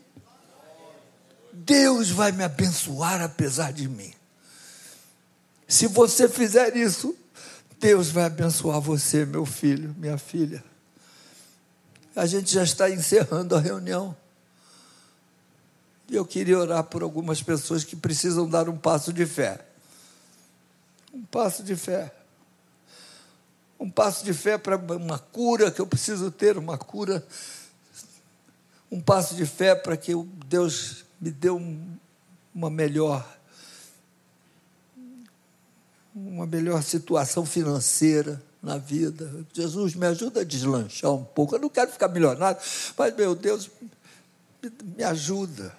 Deus 1.53 2.09
vai 2.09 2.31
me 2.31 2.43
abençoar 2.43 3.21
apesar 3.21 3.71
de 3.71 3.87
mim. 3.87 4.13
Se 5.67 5.87
você 5.87 6.27
fizer 6.27 6.75
isso, 6.75 7.15
Deus 7.79 8.09
vai 8.09 8.25
abençoar 8.25 8.79
você, 8.81 9.25
meu 9.25 9.45
filho, 9.45 9.95
minha 9.97 10.17
filha. 10.17 10.63
A 12.15 12.25
gente 12.25 12.53
já 12.53 12.63
está 12.63 12.89
encerrando 12.89 13.55
a 13.55 13.59
reunião. 13.59 14.15
E 16.09 16.15
eu 16.15 16.25
queria 16.25 16.59
orar 16.59 16.83
por 16.83 17.03
algumas 17.03 17.41
pessoas 17.41 17.83
que 17.83 17.95
precisam 17.95 18.49
dar 18.49 18.67
um 18.67 18.77
passo 18.77 19.13
de 19.13 19.25
fé. 19.25 19.65
Um 21.13 21.23
passo 21.23 21.63
de 21.63 21.75
fé. 21.75 22.13
Um 23.79 23.89
passo 23.89 24.25
de 24.25 24.33
fé 24.33 24.57
para 24.57 24.75
uma 24.75 25.17
cura 25.17 25.71
que 25.71 25.79
eu 25.79 25.87
preciso 25.87 26.29
ter, 26.29 26.57
uma 26.57 26.77
cura 26.77 27.25
um 28.91 28.99
passo 28.99 29.35
de 29.35 29.45
fé 29.45 29.73
para 29.73 29.95
que 29.95 30.11
Deus 30.45 31.05
me 31.21 31.29
dê 31.29 31.51
um, 31.51 31.87
uma 32.53 32.69
melhor 32.69 33.39
uma 36.13 36.45
melhor 36.45 36.83
situação 36.83 37.45
financeira 37.45 38.41
na 38.61 38.77
vida. 38.77 39.45
Jesus 39.53 39.95
me 39.95 40.05
ajuda 40.05 40.41
a 40.41 40.43
deslanchar 40.43 41.11
um 41.11 41.23
pouco. 41.23 41.55
Eu 41.55 41.59
não 41.59 41.69
quero 41.69 41.89
ficar 41.89 42.09
milionário, 42.09 42.59
mas 42.97 43.15
meu 43.15 43.33
Deus, 43.33 43.69
me 44.97 45.03
ajuda. 45.03 45.73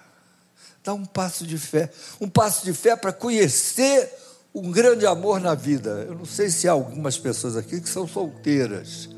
Dá 0.83 0.93
um 0.93 1.05
passo 1.05 1.45
de 1.45 1.57
fé, 1.57 1.91
um 2.19 2.27
passo 2.27 2.65
de 2.65 2.73
fé 2.73 2.95
para 2.95 3.13
conhecer 3.13 4.11
um 4.53 4.71
grande 4.71 5.05
amor 5.05 5.39
na 5.39 5.55
vida. 5.55 6.05
Eu 6.07 6.15
não 6.15 6.25
sei 6.25 6.49
se 6.49 6.67
há 6.67 6.71
algumas 6.71 7.17
pessoas 7.17 7.55
aqui 7.55 7.79
que 7.79 7.87
são 7.87 8.07
solteiras, 8.07 9.09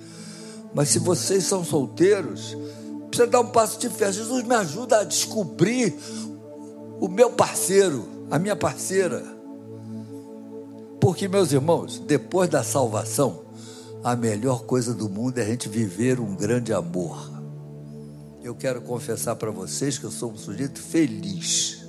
mas 0.73 0.89
se 0.89 0.99
vocês 0.99 1.45
são 1.45 1.63
solteiros, 1.63 2.55
precisa 3.15 3.27
dar 3.27 3.39
um 3.39 3.47
passo 3.47 3.79
de 3.79 3.89
fé. 3.89 4.11
Jesus 4.11 4.43
me 4.43 4.55
ajuda 4.55 4.99
a 4.99 5.03
descobrir 5.05 5.95
o 6.99 7.07
meu 7.07 7.31
parceiro, 7.31 8.05
a 8.29 8.37
minha 8.37 8.55
parceira. 8.55 9.23
Porque, 10.99 11.27
meus 11.27 11.53
irmãos, 11.53 11.99
depois 11.99 12.49
da 12.49 12.63
salvação, 12.63 13.43
a 14.03 14.15
melhor 14.15 14.63
coisa 14.63 14.93
do 14.93 15.07
mundo 15.07 15.37
é 15.37 15.43
a 15.43 15.45
gente 15.45 15.69
viver 15.69 16.19
um 16.19 16.35
grande 16.35 16.73
amor. 16.73 17.31
Eu 18.43 18.53
quero 18.53 18.81
confessar 18.81 19.35
para 19.35 19.49
vocês 19.49 19.97
que 19.97 20.03
eu 20.03 20.11
sou 20.11 20.31
um 20.31 20.37
sujeito 20.37 20.79
feliz. 20.79 21.85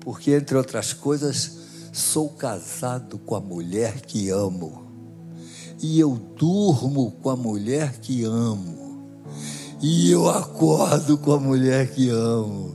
Porque, 0.00 0.32
entre 0.32 0.56
outras 0.56 0.92
coisas, 0.92 1.58
sou 1.92 2.28
casado 2.28 3.18
com 3.18 3.34
a 3.34 3.40
mulher 3.40 4.02
que 4.02 4.30
amo. 4.30 4.84
E 5.82 5.98
eu 5.98 6.14
durmo 6.36 7.10
com 7.22 7.30
a 7.30 7.36
mulher 7.36 7.98
que 7.98 8.24
amo 8.24 8.83
e 9.86 10.10
eu 10.10 10.30
acordo 10.30 11.18
com 11.18 11.30
a 11.34 11.38
mulher 11.38 11.88
que 11.88 12.08
amo. 12.08 12.74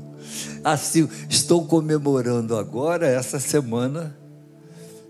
Assim, 0.63 1.09
estou 1.27 1.65
comemorando 1.65 2.55
agora, 2.55 3.07
essa 3.07 3.39
semana, 3.39 4.15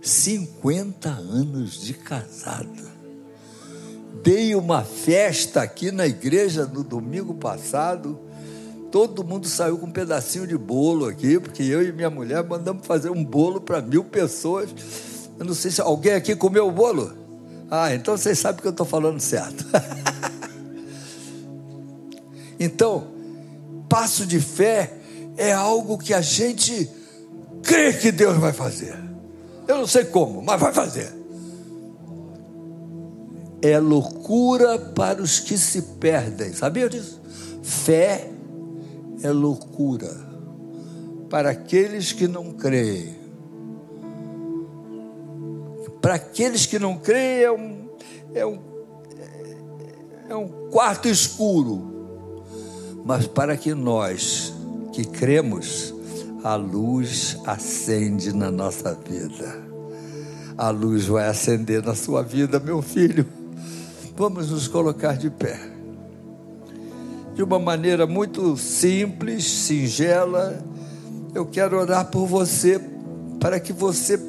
50 0.02 1.10
anos 1.10 1.82
de 1.82 1.94
casado. 1.94 2.88
Dei 4.24 4.56
uma 4.56 4.82
festa 4.82 5.62
aqui 5.62 5.92
na 5.92 6.08
igreja 6.08 6.66
no 6.66 6.86
domingo 6.86 7.34
passado. 7.34 8.18
Todo 8.90 9.22
mundo 9.22 9.46
saiu 9.46 9.78
com 9.78 9.88
um 9.88 9.92
pedacinho 9.92 10.48
de 10.48 10.58
bolo 10.58 11.06
aqui, 11.06 11.38
porque 11.38 11.64
eu 11.64 11.84
e 11.86 11.92
minha 11.92 12.10
mulher 12.10 12.46
mandamos 12.46 12.88
fazer 12.88 13.10
um 13.10 13.26
bolo 13.26 13.60
para 13.60 13.82
mil 13.82 14.06
pessoas. 14.06 14.70
Eu 15.38 15.44
não 15.44 15.54
sei 15.54 15.70
se 15.70 15.82
alguém 15.82 16.14
aqui 16.14 16.34
comeu 16.34 16.66
o 16.66 16.72
bolo. 16.72 17.12
Ah, 17.70 17.94
então 17.94 18.16
vocês 18.16 18.40
sabem 18.40 18.62
que 18.62 18.68
eu 18.68 18.72
estou 18.72 18.86
falando 18.86 19.20
certo. 19.20 19.66
Então, 22.60 23.08
passo 23.88 24.26
de 24.26 24.40
fé 24.40 24.94
é 25.38 25.54
algo 25.54 25.98
que 25.98 26.14
a 26.14 26.22
gente 26.22 26.90
crê 27.64 27.94
que 27.94 28.12
Deus 28.12 28.38
vai 28.38 28.52
fazer. 28.52 28.98
Eu 29.68 29.78
não 29.78 29.88
sei 29.88 30.06
como, 30.06 30.42
mas 30.42 30.60
vai 30.60 30.74
fazer. 30.74 31.14
É 33.62 33.78
loucura 33.80 34.78
para 34.80 35.22
os 35.22 35.40
que 35.40 35.58
se 35.58 35.82
perdem, 36.00 36.54
sabia 36.54 36.90
disso? 36.90 37.22
Fé 37.62 38.30
é 39.22 39.30
loucura 39.32 40.30
para 41.30 41.52
aqueles 41.52 42.12
que 42.12 42.28
não 42.28 42.52
creem. 42.52 43.18
Para 46.02 46.16
aqueles 46.16 46.66
que 46.66 46.80
não 46.80 46.98
creem 46.98 47.44
é 47.44 47.52
um, 47.52 47.90
é 48.34 48.46
um, 48.46 48.60
é 50.30 50.36
um 50.36 50.70
quarto 50.70 51.08
escuro. 51.08 51.99
Mas 53.10 53.26
para 53.26 53.58
que 53.58 53.74
nós 53.74 54.54
que 54.94 55.04
cremos, 55.04 55.92
a 56.44 56.54
luz 56.54 57.40
acende 57.44 58.32
na 58.32 58.52
nossa 58.52 58.94
vida. 58.94 59.64
A 60.56 60.70
luz 60.70 61.08
vai 61.08 61.28
acender 61.28 61.84
na 61.84 61.96
sua 61.96 62.22
vida, 62.22 62.60
meu 62.60 62.84
filho. 62.84 63.26
Vamos 64.16 64.52
nos 64.52 64.68
colocar 64.68 65.18
de 65.18 65.28
pé. 65.32 65.60
De 67.34 67.42
uma 67.42 67.58
maneira 67.58 68.06
muito 68.06 68.56
simples, 68.56 69.44
singela, 69.44 70.64
eu 71.34 71.48
quero 71.48 71.80
orar 71.80 72.12
por 72.12 72.28
você, 72.28 72.80
para 73.40 73.60
que 73.60 73.74
você 73.74 74.20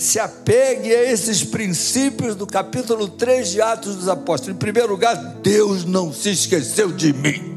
se 0.00 0.18
apegue 0.18 0.94
a 0.94 1.12
esses 1.12 1.44
princípios 1.44 2.34
do 2.34 2.46
capítulo 2.46 3.06
3 3.06 3.50
de 3.50 3.60
Atos 3.60 3.96
dos 3.96 4.08
Apóstolos. 4.08 4.56
Em 4.56 4.58
primeiro 4.58 4.88
lugar, 4.90 5.14
Deus 5.42 5.84
não 5.84 6.10
se 6.10 6.30
esqueceu 6.30 6.90
de 6.90 7.12
mim. 7.12 7.54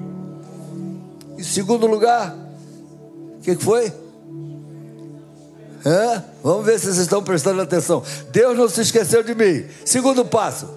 Em 1.38 1.44
segundo 1.44 1.88
lugar, 1.88 2.36
o 3.38 3.42
que 3.42 3.56
foi? 3.56 3.94
É? 5.86 6.22
Vamos 6.44 6.66
ver 6.66 6.80
se 6.80 6.88
vocês 6.88 6.98
estão 6.98 7.24
prestando 7.24 7.62
atenção. 7.62 8.04
Deus 8.34 8.58
não 8.58 8.68
se 8.68 8.82
esqueceu 8.82 9.24
de 9.24 9.34
mim. 9.34 9.66
Segundo 9.86 10.26
passo, 10.26 10.68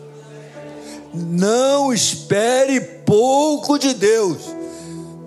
não 1.12 1.93
espere 1.93 2.81
pouco 3.05 3.77
de 3.77 3.93
Deus. 3.93 4.39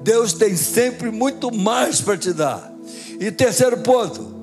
Deus 0.03 0.31
tem 0.31 0.55
sempre 0.55 1.11
muito 1.11 1.53
mais 1.53 1.99
para 1.99 2.17
te 2.17 2.31
dar. 2.31 2.73
E 3.19 3.29
terceiro 3.29 3.79
ponto, 3.79 4.38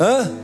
Hã? 0.00 0.42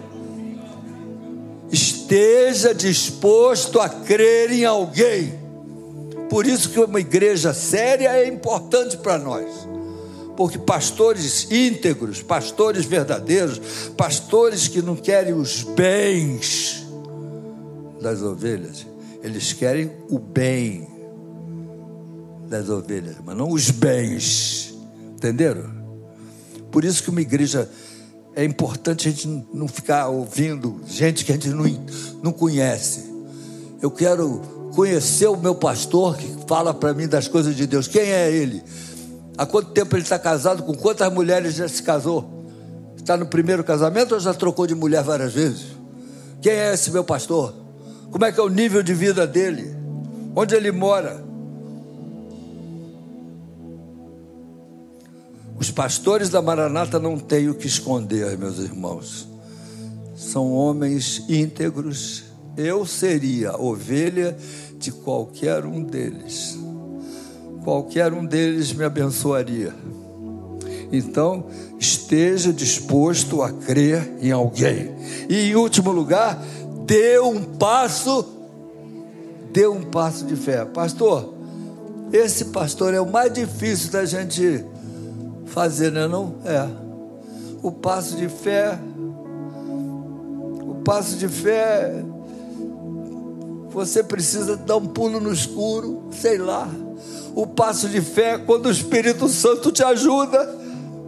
esteja 2.09 2.75
disposto 2.75 3.79
a 3.81 3.89
crer 3.89 4.51
em 4.51 4.65
alguém. 4.65 5.39
Por 6.31 6.47
isso 6.47 6.71
que 6.71 6.81
uma 6.81 7.01
igreja 7.01 7.53
séria 7.53 8.17
é 8.17 8.27
importante 8.27 8.97
para 8.97 9.19
nós. 9.19 9.47
Porque 10.37 10.59
pastores 10.59 11.51
íntegros, 11.51 12.23
pastores 12.23 12.85
verdadeiros, 12.85 13.61
pastores 13.97 14.69
que 14.69 14.81
não 14.81 14.97
querem 14.97 15.35
os 15.35 15.63
bens 15.63 16.87
das 18.01 18.23
ovelhas, 18.23 18.87
eles 19.23 19.53
querem 19.53 19.91
o 20.09 20.19
bem 20.19 20.89
das 22.49 22.71
ovelhas, 22.71 23.17
mas 23.25 23.37
não 23.37 23.51
os 23.51 23.71
bens. 23.71 24.75
Entenderam? 25.17 25.77
Por 26.71 26.85
isso 26.85 27.03
que 27.03 27.11
uma 27.11 27.21
igreja 27.21 27.69
é 28.39 28.45
importante 28.45 29.09
a 29.09 29.11
gente 29.11 29.27
não 29.53 29.67
ficar 29.67 30.07
ouvindo 30.07 30.81
gente 30.87 31.25
que 31.25 31.33
a 31.33 31.35
gente 31.35 31.49
não, 31.49 31.65
não 32.23 32.31
conhece. 32.31 33.13
Eu 33.83 33.91
quero 33.91 34.41
conhecer 34.77 35.27
o 35.27 35.37
meu 35.37 35.57
pastor 35.57 36.17
que 36.17 36.37
fala 36.47 36.73
para 36.73 36.95
mim 36.95 37.09
das 37.09 37.27
coisas 37.27 37.57
de 37.57 37.67
Deus. 37.67 37.89
Quem 37.89 38.03
é 38.03 38.31
ele? 38.31 38.63
Há 39.37 39.45
quanto 39.45 39.73
tempo 39.73 39.97
ele 39.97 40.05
está 40.05 40.21
casado? 40.21 40.63
Com 40.63 40.73
quantas 40.77 41.13
mulheres 41.13 41.57
já 41.57 41.69
se 41.69 41.83
casou? 41.83 42.47
Está 42.97 43.17
no 43.17 43.27
primeiro 43.27 43.65
casamento 43.65 44.15
ou 44.15 44.21
já 44.21 44.33
trocou 44.33 44.69
de 44.69 44.75
mulher 44.77 45.03
várias 45.03 45.35
vezes? 45.35 45.67
Quem 46.41 46.53
é 46.53 46.73
esse 46.73 46.93
meu 46.93 47.03
pastor? 47.03 47.53
Como 48.09 48.25
é 48.25 48.31
que 48.31 48.39
é 48.39 48.43
o 48.45 48.49
nível 48.49 48.85
de 48.85 48.95
vida 48.95 49.27
dele? 49.27 49.77
Onde 50.37 50.55
ele 50.55 50.71
mora? 50.71 51.25
Os 55.59 55.73
pastores 55.73 56.29
da 56.29 56.41
Maranata 56.41 57.01
não 57.01 57.19
têm 57.19 57.49
o 57.49 57.55
que 57.55 57.67
esconder, 57.67 58.39
meus 58.39 58.59
irmãos. 58.59 59.29
São 60.17 60.53
homens 60.53 61.25
íntegros. 61.29 62.25
Eu 62.57 62.87
seria 62.87 63.57
ovelha 63.57 64.37
de 64.79 64.93
qualquer 64.93 65.67
um 65.67 65.83
deles. 65.83 66.57
Qualquer 67.65 68.13
um 68.13 68.25
deles 68.25 68.73
me 68.73 68.85
abençoaria. 68.85 69.75
Então, 70.93 71.47
esteja 71.79 72.53
disposto 72.53 73.43
a 73.43 73.51
crer 73.53 74.13
em 74.21 74.31
alguém. 74.31 74.95
E 75.29 75.51
em 75.51 75.57
último 75.57 75.91
lugar, 75.91 76.41
dê 76.87 77.19
um 77.19 77.43
passo, 77.43 78.25
dê 79.53 79.67
um 79.67 79.83
passo 79.83 80.25
de 80.25 80.37
fé. 80.37 80.65
Pastor, 80.65 81.35
esse 82.13 82.47
pastor 82.47 82.95
é 82.95 83.01
o 83.01 83.11
mais 83.11 83.33
difícil 83.33 83.91
da 83.91 84.05
gente 84.05 84.65
fazer, 85.59 85.91
não 85.91 86.01
é? 86.01 86.07
Não? 86.07 86.35
É. 86.45 86.69
O 87.61 87.73
passo 87.73 88.15
de 88.15 88.29
fé, 88.29 88.79
o 90.61 90.83
passo 90.85 91.17
de 91.17 91.27
fé, 91.27 91.93
você 93.69 94.05
precisa 94.05 94.57
dar 94.57 94.77
um 94.77 94.87
pulo 94.87 95.19
no 95.19 95.33
escuro, 95.33 96.11
sei 96.13 96.39
lá. 96.39 96.69
O 97.35 97.45
passo 97.45 97.89
de 97.89 98.01
fé, 98.01 98.39
quando 98.39 98.67
o 98.67 98.71
Espírito 98.71 99.27
Santo 99.29 99.73
te 99.73 99.83
ajuda, 99.83 100.49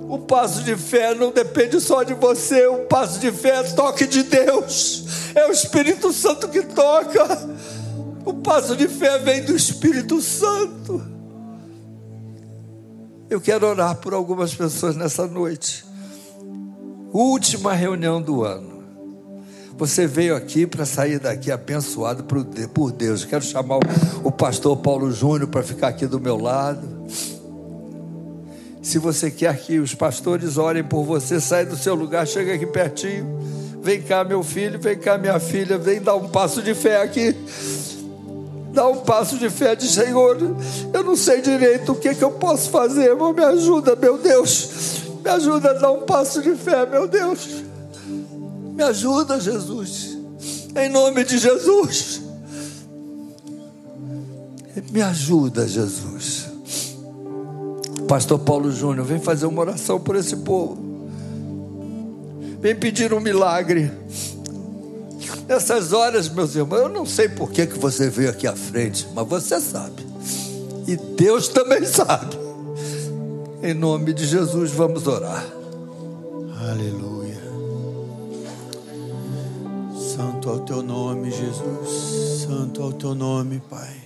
o 0.09 0.19
passo 0.19 0.65
de 0.65 0.75
fé 0.77 1.15
não 1.15 1.31
depende 1.31 1.81
só 1.81 2.03
de 2.03 2.15
você, 2.15 2.67
o 2.67 2.87
passo 2.87 3.21
de 3.21 3.31
fé 3.31 3.61
é 3.61 3.63
toque 3.63 4.05
de 4.05 4.25
Deus, 4.25 5.05
é 5.33 5.47
o 5.47 5.53
Espírito 5.53 6.13
Santo 6.13 6.49
que 6.49 6.63
toca. 6.63 7.49
O 8.25 8.35
passo 8.35 8.77
de 8.77 8.89
fé 8.89 9.17
vem 9.19 9.45
do 9.45 9.55
Espírito 9.55 10.21
Santo. 10.21 11.20
Eu 13.31 13.41
quero 13.41 13.65
orar 13.65 13.95
por 13.95 14.13
algumas 14.13 14.53
pessoas 14.53 14.97
nessa 14.97 15.25
noite. 15.25 15.85
Última 17.13 17.73
reunião 17.73 18.21
do 18.21 18.43
ano. 18.43 18.83
Você 19.79 20.05
veio 20.05 20.35
aqui 20.35 20.67
para 20.67 20.85
sair 20.85 21.21
daqui 21.21 21.53
abençoado 21.53 22.25
por 22.25 22.93
Deus. 22.93 23.25
Quero 23.25 23.45
chamar 23.45 23.79
o 24.25 24.33
pastor 24.33 24.77
Paulo 24.79 25.13
Júnior 25.13 25.49
para 25.49 25.63
ficar 25.63 25.89
aqui 25.89 26.09
do 26.09 26.19
meu 26.19 26.37
lado. 26.37 27.07
Se 28.83 28.99
você 28.99 29.31
quer 29.31 29.57
que 29.61 29.79
os 29.79 29.95
pastores 29.95 30.59
orem 30.59 30.83
por 30.83 31.05
você, 31.05 31.41
sai 31.41 31.65
do 31.65 31.77
seu 31.77 31.95
lugar, 31.95 32.27
chega 32.27 32.55
aqui 32.55 32.67
pertinho. 32.67 33.39
Vem 33.81 34.03
cá, 34.03 34.25
meu 34.25 34.43
filho, 34.43 34.81
vem 34.81 34.99
cá, 34.99 35.17
minha 35.17 35.39
filha, 35.39 35.79
vem 35.79 36.03
dar 36.03 36.17
um 36.17 36.29
passo 36.29 36.61
de 36.61 36.75
fé 36.75 37.01
aqui. 37.01 37.37
Dá 38.73 38.87
um 38.89 38.99
passo 38.99 39.37
de 39.37 39.51
fé 39.51 39.75
de 39.75 39.89
Senhor. 39.89 40.39
Eu 40.93 41.05
não 41.05 41.17
sei 41.17 41.41
direito 41.41 41.93
o 41.93 41.97
que, 41.97 42.15
que 42.15 42.23
eu 42.23 42.33
posso 42.33 42.71
fazer, 42.71 43.15
mas 43.15 43.35
me 43.35 43.45
ajuda, 43.45 43.97
meu 43.97 44.19
Deus. 44.19 45.03
Me 45.23 45.31
ajuda 45.31 45.71
a 45.71 45.75
dar 45.75 45.93
um 45.93 46.03
passo 46.03 46.41
de 46.41 46.55
fé, 46.55 46.87
meu 46.87 47.09
Deus. 47.09 47.65
Me 48.75 48.83
ajuda, 48.83 49.41
Jesus. 49.41 50.17
Em 50.77 50.89
nome 50.89 51.25
de 51.25 51.39
Jesus. 51.39 52.23
Me 54.91 55.03
ajuda, 55.03 55.67
Jesus. 55.67 56.47
Pastor 58.07 58.39
Paulo 58.39 58.73
Júnior, 58.73 59.07
vem 59.07 59.21
fazer 59.21 59.47
uma 59.47 59.61
oração 59.61 60.01
por 60.01 60.17
esse 60.17 60.37
povo. 60.37 60.79
Vem 62.61 62.75
pedir 62.75 63.13
um 63.13 63.21
milagre. 63.21 63.91
Nessas 65.51 65.93
horas, 65.93 66.29
meus 66.29 66.55
irmãos, 66.55 66.79
eu 66.79 66.89
não 66.89 67.05
sei 67.05 67.29
por 67.29 67.51
que, 67.51 67.67
que 67.67 67.77
você 67.77 68.09
veio 68.09 68.31
aqui 68.31 68.47
à 68.47 68.55
frente, 68.55 69.09
mas 69.13 69.27
você 69.27 69.61
sabe. 69.61 70.07
E 70.87 70.97
Deus 70.97 71.49
também 71.49 71.85
sabe. 71.85 72.37
Em 73.61 73.75
nome 73.75 74.13
de 74.13 74.29
Jesus, 74.29 74.71
vamos 74.71 75.09
orar. 75.09 75.45
Aleluia. 76.71 77.41
Santo 80.15 80.51
ao 80.51 80.61
teu 80.61 80.85
nome, 80.85 81.33
Jesus. 81.33 82.47
Santo 82.47 82.81
ao 82.81 82.93
teu 82.93 83.17
nome, 83.17 83.61
Pai. 83.69 83.97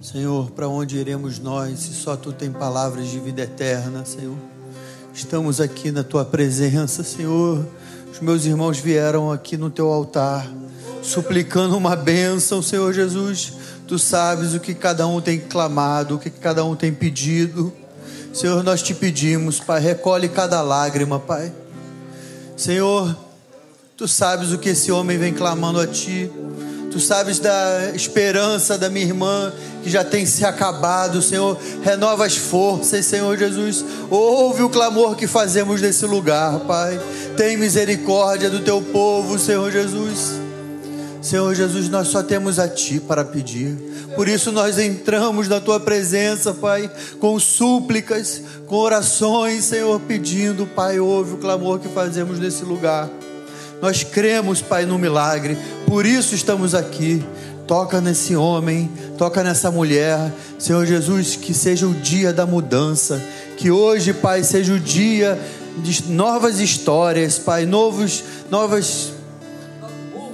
Senhor, 0.00 0.52
para 0.52 0.68
onde 0.68 0.96
iremos 0.96 1.40
nós 1.40 1.80
se 1.80 1.92
só 1.92 2.16
tu 2.16 2.32
tem 2.32 2.52
palavras 2.52 3.08
de 3.08 3.18
vida 3.18 3.42
eterna, 3.42 4.04
Senhor? 4.04 4.38
Estamos 5.12 5.60
aqui 5.60 5.90
na 5.90 6.04
tua 6.04 6.24
presença, 6.24 7.02
Senhor 7.02 7.66
os 8.16 8.22
meus 8.22 8.46
irmãos 8.46 8.78
vieram 8.78 9.30
aqui 9.30 9.58
no 9.58 9.68
teu 9.68 9.92
altar, 9.92 10.50
suplicando 11.02 11.76
uma 11.76 11.94
bênção, 11.94 12.62
Senhor 12.62 12.90
Jesus. 12.90 13.52
Tu 13.86 13.98
sabes 13.98 14.54
o 14.54 14.60
que 14.60 14.72
cada 14.72 15.06
um 15.06 15.20
tem 15.20 15.38
clamado, 15.38 16.14
o 16.14 16.18
que 16.18 16.30
cada 16.30 16.64
um 16.64 16.74
tem 16.74 16.94
pedido. 16.94 17.70
Senhor, 18.32 18.64
nós 18.64 18.82
te 18.82 18.94
pedimos, 18.94 19.60
Pai, 19.60 19.82
recolhe 19.82 20.30
cada 20.30 20.62
lágrima, 20.62 21.20
Pai. 21.20 21.52
Senhor, 22.56 23.14
tu 23.98 24.08
sabes 24.08 24.50
o 24.50 24.56
que 24.56 24.70
esse 24.70 24.90
homem 24.90 25.18
vem 25.18 25.34
clamando 25.34 25.78
a 25.78 25.86
ti. 25.86 26.30
Tu 26.96 27.00
sabes 27.00 27.38
da 27.38 27.90
esperança 27.94 28.78
da 28.78 28.88
minha 28.88 29.04
irmã 29.04 29.52
que 29.82 29.90
já 29.90 30.02
tem 30.02 30.24
se 30.24 30.46
acabado, 30.46 31.20
Senhor. 31.20 31.60
Renova 31.82 32.24
as 32.24 32.38
forças, 32.38 33.04
Senhor 33.04 33.36
Jesus. 33.36 33.84
Ouve 34.08 34.62
o 34.62 34.70
clamor 34.70 35.14
que 35.14 35.26
fazemos 35.26 35.82
nesse 35.82 36.06
lugar, 36.06 36.60
Pai. 36.60 36.98
Tem 37.36 37.54
misericórdia 37.54 38.48
do 38.48 38.60
teu 38.60 38.80
povo, 38.80 39.38
Senhor 39.38 39.70
Jesus. 39.70 40.40
Senhor 41.20 41.54
Jesus, 41.54 41.90
nós 41.90 42.08
só 42.08 42.22
temos 42.22 42.58
a 42.58 42.66
Ti 42.66 42.98
para 42.98 43.26
pedir. 43.26 43.76
Por 44.14 44.26
isso 44.26 44.50
nós 44.50 44.78
entramos 44.78 45.48
na 45.48 45.60
Tua 45.60 45.78
presença, 45.78 46.54
Pai, 46.54 46.90
com 47.20 47.38
súplicas, 47.38 48.40
com 48.66 48.76
orações, 48.76 49.64
Senhor, 49.64 50.00
pedindo, 50.00 50.66
Pai, 50.66 50.98
ouve 50.98 51.34
o 51.34 51.36
clamor 51.36 51.78
que 51.78 51.90
fazemos 51.90 52.38
nesse 52.38 52.64
lugar. 52.64 53.10
Nós 53.80 54.02
cremos, 54.02 54.62
Pai, 54.62 54.86
no 54.86 54.98
milagre, 54.98 55.56
por 55.86 56.06
isso 56.06 56.34
estamos 56.34 56.74
aqui. 56.74 57.24
Toca 57.66 58.00
nesse 58.00 58.36
homem, 58.36 58.90
toca 59.18 59.42
nessa 59.42 59.70
mulher. 59.70 60.32
Senhor 60.58 60.86
Jesus, 60.86 61.36
que 61.36 61.52
seja 61.52 61.86
o 61.86 61.94
dia 61.94 62.32
da 62.32 62.46
mudança. 62.46 63.20
Que 63.56 63.70
hoje, 63.70 64.12
Pai, 64.12 64.44
seja 64.44 64.72
o 64.72 64.80
dia 64.80 65.38
de 65.78 66.10
novas 66.10 66.60
histórias, 66.60 67.38
Pai, 67.38 67.66
novos, 67.66 68.22
novas, 68.50 69.12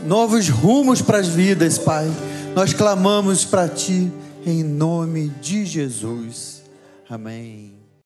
novos 0.07 0.49
rumos 0.49 1.01
para 1.01 1.19
as 1.19 1.29
vidas, 1.29 1.79
Pai. 1.79 2.11
Nós 2.55 2.73
clamamos 2.73 3.45
para 3.45 3.69
Ti 3.69 4.13
em 4.45 4.63
nome 4.63 5.33
de 5.41 5.65
Jesus. 5.65 6.63
Amém. 7.09 7.82